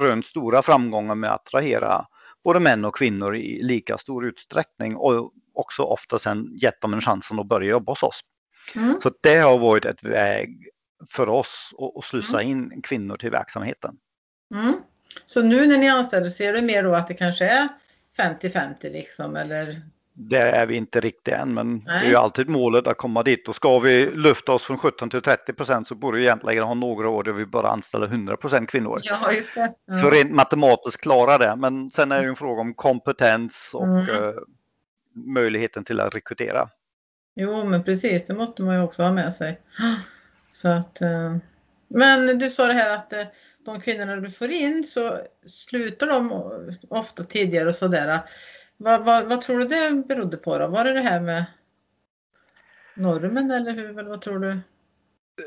rönt 0.00 0.26
stora 0.26 0.62
framgångar 0.62 1.14
med 1.14 1.30
att 1.30 1.40
attrahera 1.40 2.06
både 2.44 2.60
män 2.60 2.84
och 2.84 2.96
kvinnor 2.96 3.36
i 3.36 3.62
lika 3.62 3.98
stor 3.98 4.26
utsträckning 4.26 4.96
och 4.96 5.32
också 5.54 5.82
ofta 5.82 6.18
sen 6.18 6.56
gett 6.56 6.80
dem 6.80 6.94
en 6.94 7.00
chans 7.00 7.30
att 7.30 7.48
börja 7.48 7.70
jobba 7.70 7.92
hos 7.92 8.02
oss. 8.02 8.20
Mm. 8.74 9.00
Så 9.02 9.10
det 9.20 9.36
har 9.36 9.58
varit 9.58 9.84
ett 9.84 10.04
väg 10.04 10.68
för 11.10 11.28
oss 11.28 11.70
att 11.98 12.04
slussa 12.04 12.42
mm. 12.42 12.50
in 12.50 12.82
kvinnor 12.82 13.16
till 13.16 13.30
verksamheten. 13.30 13.96
Mm. 14.54 14.74
Så 15.24 15.42
nu 15.42 15.66
när 15.66 15.78
ni 15.78 15.88
anställer, 15.88 16.28
ser 16.28 16.52
du 16.52 16.62
mer 16.62 16.82
då 16.82 16.94
att 16.94 17.08
det 17.08 17.14
kanske 17.14 17.44
är 17.44 17.68
50-50 18.18 18.92
liksom 18.92 19.36
eller 19.36 19.82
det 20.16 20.38
är 20.38 20.66
vi 20.66 20.76
inte 20.76 21.00
riktigt 21.00 21.34
än, 21.34 21.54
men 21.54 21.82
Nej. 21.86 22.00
det 22.00 22.06
är 22.06 22.10
ju 22.10 22.16
alltid 22.16 22.48
målet 22.48 22.86
att 22.86 22.96
komma 22.96 23.22
dit. 23.22 23.48
Och 23.48 23.54
ska 23.54 23.78
vi 23.78 24.10
lyfta 24.10 24.52
oss 24.52 24.62
från 24.62 24.78
17 24.78 25.10
till 25.10 25.22
30 25.22 25.52
procent 25.52 25.88
så 25.88 25.94
borde 25.94 26.18
vi 26.18 26.22
egentligen 26.22 26.64
ha 26.64 26.74
några 26.74 27.08
år 27.08 27.22
där 27.22 27.32
vi 27.32 27.46
bara 27.46 27.70
anställer 27.70 28.06
100 28.06 28.36
procent 28.36 28.70
kvinnor. 28.70 29.00
Ja, 29.02 29.32
just 29.32 29.54
det. 29.54 29.74
Ja. 29.86 29.96
För 29.96 30.10
rent 30.10 30.30
matematiskt 30.30 31.00
klara 31.00 31.38
det, 31.38 31.56
men 31.56 31.90
sen 31.90 32.12
är 32.12 32.22
det 32.22 32.28
en 32.28 32.36
fråga 32.36 32.60
om 32.60 32.74
kompetens 32.74 33.70
och 33.74 33.86
mm. 33.86 33.98
uh, 33.98 34.34
möjligheten 35.14 35.84
till 35.84 36.00
att 36.00 36.14
rekrytera. 36.14 36.68
Jo, 37.36 37.64
men 37.64 37.84
precis, 37.84 38.24
det 38.24 38.34
måste 38.34 38.62
man 38.62 38.76
ju 38.76 38.82
också 38.82 39.02
ha 39.02 39.12
med 39.12 39.34
sig. 39.34 39.60
Så 40.50 40.68
att, 40.68 40.98
uh... 41.02 41.36
Men 41.88 42.38
du 42.38 42.50
sa 42.50 42.66
det 42.66 42.72
här 42.72 42.96
att 42.96 43.12
uh, 43.12 43.18
de 43.64 43.80
kvinnorna 43.80 44.16
du 44.16 44.30
får 44.30 44.50
in 44.50 44.84
så 44.84 45.18
slutar 45.46 46.06
de 46.06 46.32
ofta 46.90 47.24
tidigare 47.24 47.68
och 47.68 47.74
sådär. 47.74 48.20
Vad, 48.84 49.04
vad, 49.04 49.28
vad, 49.28 49.40
tror 49.40 49.58
du 49.58 49.64
det 49.64 50.06
berodde 50.08 50.36
på 50.36 50.58
då? 50.58 50.66
Var 50.66 50.84
det 50.84 50.92
det 50.92 51.00
här 51.00 51.20
med 51.20 51.44
normen 52.94 53.50
eller 53.50 53.72
hur? 53.72 53.92
Vad 53.92 54.20
tror 54.20 54.38
du? 54.38 54.60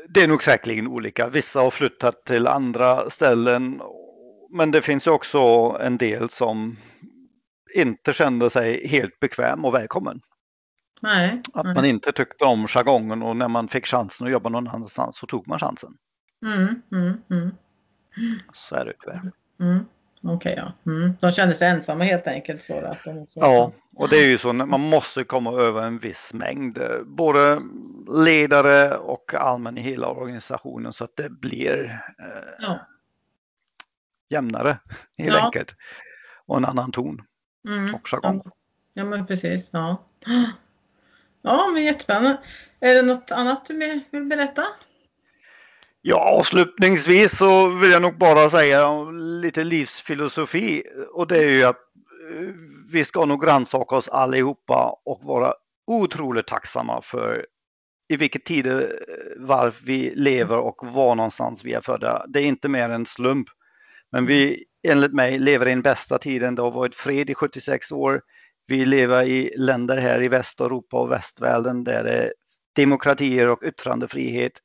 Det 0.08 0.20
är 0.20 0.28
nog 0.28 0.42
säkerligen 0.42 0.86
olika. 0.88 1.28
Vissa 1.28 1.60
har 1.60 1.70
flyttat 1.70 2.24
till 2.24 2.46
andra 2.46 3.10
ställen. 3.10 3.82
Men 4.50 4.70
det 4.70 4.82
finns 4.82 5.06
också 5.06 5.38
en 5.80 5.98
del 5.98 6.30
som 6.30 6.76
inte 7.74 8.12
kände 8.12 8.50
sig 8.50 8.86
helt 8.86 9.20
bekväm 9.20 9.64
och 9.64 9.74
välkommen. 9.74 10.20
Nej. 11.00 11.42
Att 11.52 11.64
nej. 11.64 11.74
man 11.74 11.84
inte 11.84 12.12
tyckte 12.12 12.44
om 12.44 12.68
jargongen 12.68 13.22
och 13.22 13.36
när 13.36 13.48
man 13.48 13.68
fick 13.68 13.86
chansen 13.86 14.26
att 14.26 14.32
jobba 14.32 14.48
någon 14.48 14.68
annanstans 14.68 15.16
så 15.16 15.26
tog 15.26 15.48
man 15.48 15.58
chansen. 15.58 15.96
Mm, 16.46 16.82
mm, 16.92 17.22
mm, 17.30 17.50
Så 18.52 18.74
är 18.74 18.84
det 18.84 18.92
tyvärr. 19.00 19.32
Okej, 20.22 20.54
ja. 20.56 20.72
Mm. 20.92 21.12
De 21.20 21.32
kände 21.32 21.54
sig 21.54 21.68
ensamma 21.68 22.04
helt 22.04 22.26
enkelt. 22.26 22.62
Så 22.62 22.78
att 22.78 23.04
de 23.04 23.18
också 23.22 23.40
Ja, 23.40 23.72
och 23.96 24.08
det 24.08 24.16
är 24.16 24.26
ju 24.26 24.38
så 24.38 24.52
man 24.52 24.80
måste 24.80 25.24
komma 25.24 25.52
över 25.60 25.82
en 25.82 25.98
viss 25.98 26.34
mängd, 26.34 26.78
eh, 26.78 27.02
både 27.04 27.58
ledare 28.24 28.96
och 28.96 29.34
allmän 29.34 29.78
i 29.78 29.80
hela 29.80 30.08
organisationen 30.08 30.92
så 30.92 31.04
att 31.04 31.16
det 31.16 31.30
blir 31.30 32.02
eh, 32.18 32.54
Ja. 32.60 32.78
jämnare 34.28 34.78
helt 35.18 35.34
Ja. 35.34 35.44
enkelt. 35.44 35.74
Och 36.46 36.56
en 36.56 36.64
annan 36.64 36.92
ton 36.92 37.22
Mm. 37.68 37.94
jargong. 38.04 38.42
Ja, 38.94 39.04
men 39.04 39.26
precis. 39.26 39.70
Ja. 39.72 40.02
ja, 41.42 41.70
men 41.74 41.84
jättespännande. 41.84 42.38
Är 42.80 42.94
det 42.94 43.02
något 43.02 43.30
annat 43.30 43.66
du 43.66 44.02
vill 44.10 44.24
berätta? 44.24 44.62
Ja, 46.10 46.38
avslutningsvis 46.38 47.38
så 47.38 47.68
vill 47.68 47.90
jag 47.90 48.02
nog 48.02 48.18
bara 48.18 48.50
säga 48.50 49.02
lite 49.10 49.64
livsfilosofi 49.64 50.82
och 51.12 51.26
det 51.26 51.38
är 51.38 51.50
ju 51.50 51.64
att 51.64 51.76
eh, 52.30 52.48
vi 52.90 53.04
ska 53.04 53.24
nog 53.24 53.46
rannsaka 53.46 53.96
oss 53.96 54.08
allihopa 54.08 55.00
och 55.04 55.20
vara 55.22 55.54
otroligt 55.86 56.46
tacksamma 56.46 57.02
för 57.02 57.46
i 58.08 58.16
vilket 58.16 58.44
tidevarv 58.44 59.66
eh, 59.66 59.84
vi 59.84 60.12
lever 60.14 60.58
och 60.58 60.76
var 60.82 61.14
någonstans 61.14 61.64
vi 61.64 61.72
är 61.72 61.80
födda. 61.80 62.26
Det 62.28 62.40
är 62.40 62.44
inte 62.44 62.68
mer 62.68 62.88
en 62.88 63.06
slump. 63.06 63.48
Men 64.12 64.26
vi, 64.26 64.64
enligt 64.88 65.12
mig, 65.12 65.38
lever 65.38 65.66
i 65.66 65.70
den 65.70 65.82
bästa 65.82 66.18
tiden. 66.18 66.54
Det 66.54 66.62
har 66.62 66.70
varit 66.70 66.94
fred 66.94 67.30
i 67.30 67.34
76 67.34 67.92
år. 67.92 68.22
Vi 68.66 68.86
lever 68.86 69.22
i 69.22 69.52
länder 69.56 69.96
här 69.96 70.22
i 70.22 70.28
Västeuropa 70.28 71.00
och 71.00 71.10
västvärlden 71.10 71.84
där 71.84 72.04
det 72.04 72.12
är 72.12 72.32
demokratier 72.76 73.48
och 73.48 73.62
yttrandefrihet. 73.62 74.62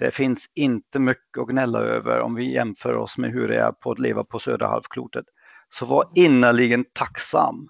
Det 0.00 0.10
finns 0.10 0.50
inte 0.54 0.98
mycket 0.98 1.38
att 1.38 1.48
gnälla 1.48 1.78
över 1.78 2.20
om 2.20 2.34
vi 2.34 2.52
jämför 2.54 2.94
oss 2.96 3.18
med 3.18 3.30
hur 3.32 3.48
det 3.48 3.56
är 3.60 3.72
på 3.72 3.90
att 3.92 3.98
leva 3.98 4.24
på 4.24 4.38
södra 4.38 4.66
halvklotet. 4.68 5.24
Så 5.68 5.86
var 5.86 6.08
innerligen 6.14 6.84
tacksam. 6.92 7.68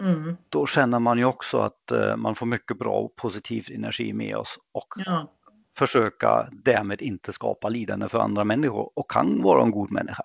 Mm. 0.00 0.36
Då 0.48 0.66
känner 0.66 0.98
man 0.98 1.18
ju 1.18 1.24
också 1.24 1.58
att 1.58 1.90
eh, 1.90 2.16
man 2.16 2.34
får 2.34 2.46
mycket 2.46 2.78
bra 2.78 2.92
och 2.98 3.16
positiv 3.16 3.66
energi 3.70 4.12
med 4.12 4.36
oss 4.36 4.58
och 4.72 4.86
Ja. 5.04 5.32
försöka 5.78 6.48
därmed 6.52 7.02
inte 7.02 7.32
skapa 7.32 7.68
lidande 7.68 8.08
för 8.08 8.18
andra 8.18 8.44
människor 8.44 8.90
och 8.94 9.10
kan 9.10 9.42
vara 9.42 9.62
en 9.62 9.70
god 9.70 9.90
människa. 9.90 10.24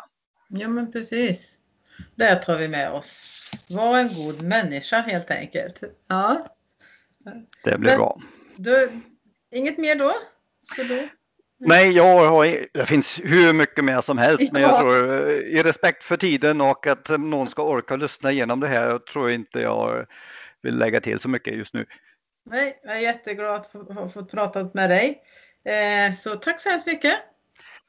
ja, 0.49 0.67
men 0.67 0.91
precis. 0.91 1.57
Det 2.15 2.35
tar 2.35 2.57
vi 2.57 2.67
med 2.67 2.91
oss. 2.91 3.33
Var 3.69 3.97
en 3.99 4.07
god 4.07 4.41
människa 4.43 4.97
helt 5.01 5.31
enkelt. 5.31 5.83
Ja. 6.07 6.47
Det 7.63 7.77
blir 7.77 7.89
Men- 7.89 7.97
bra. 7.97 8.21
Du, 8.55 8.89
inget 9.51 9.77
mer 9.77 9.95
då? 9.95 10.11
Så 10.75 10.83
då? 10.83 11.07
Nej, 11.59 11.91
jag 11.91 12.29
har, 12.29 12.67
det 12.73 12.85
finns 12.85 13.19
hur 13.23 13.53
mycket 13.53 13.85
mer 13.85 14.01
som 14.01 14.17
helst, 14.17 14.51
men 14.53 14.61
jag 14.61 14.71
Ja. 14.71 14.79
tror 14.81 15.27
eh, 15.29 15.33
i 15.33 15.63
respekt 15.63 16.03
för 16.03 16.17
tiden 16.17 16.61
och 16.61 16.87
att 16.87 17.09
någon 17.09 17.49
ska 17.49 17.63
orka 17.63 17.95
lyssna 17.95 18.31
igenom 18.31 18.59
det 18.59 18.67
här 18.67 18.99
tror 18.99 19.29
jag 19.29 19.35
inte 19.35 19.59
jag 19.59 20.05
vill 20.61 20.77
lägga 20.77 21.01
till 21.01 21.19
så 21.19 21.29
mycket 21.29 21.53
just 21.55 21.73
nu. 21.73 21.85
Nej, 22.49 22.79
jag 22.83 22.97
är 22.97 23.01
jätteglad 23.01 23.55
att 23.55 23.95
ha 23.95 24.09
fått 24.09 24.31
prata 24.31 24.69
med 24.73 24.89
dig. 24.89 25.21
Eh, 25.65 26.13
så 26.13 26.35
tack 26.35 26.59
så 26.59 26.69
hemskt 26.69 26.87
mycket. 26.87 27.13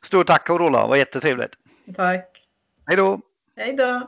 Stort 0.05 0.27
tack 0.27 0.47
Carola, 0.47 0.83
det 0.83 0.89
var 0.89 0.97
jättetrevligt. 0.97 1.53
Tack. 1.97 2.45
Hej 2.87 2.97
då! 2.97 3.21
Hej 3.57 3.73
då. 3.73 4.03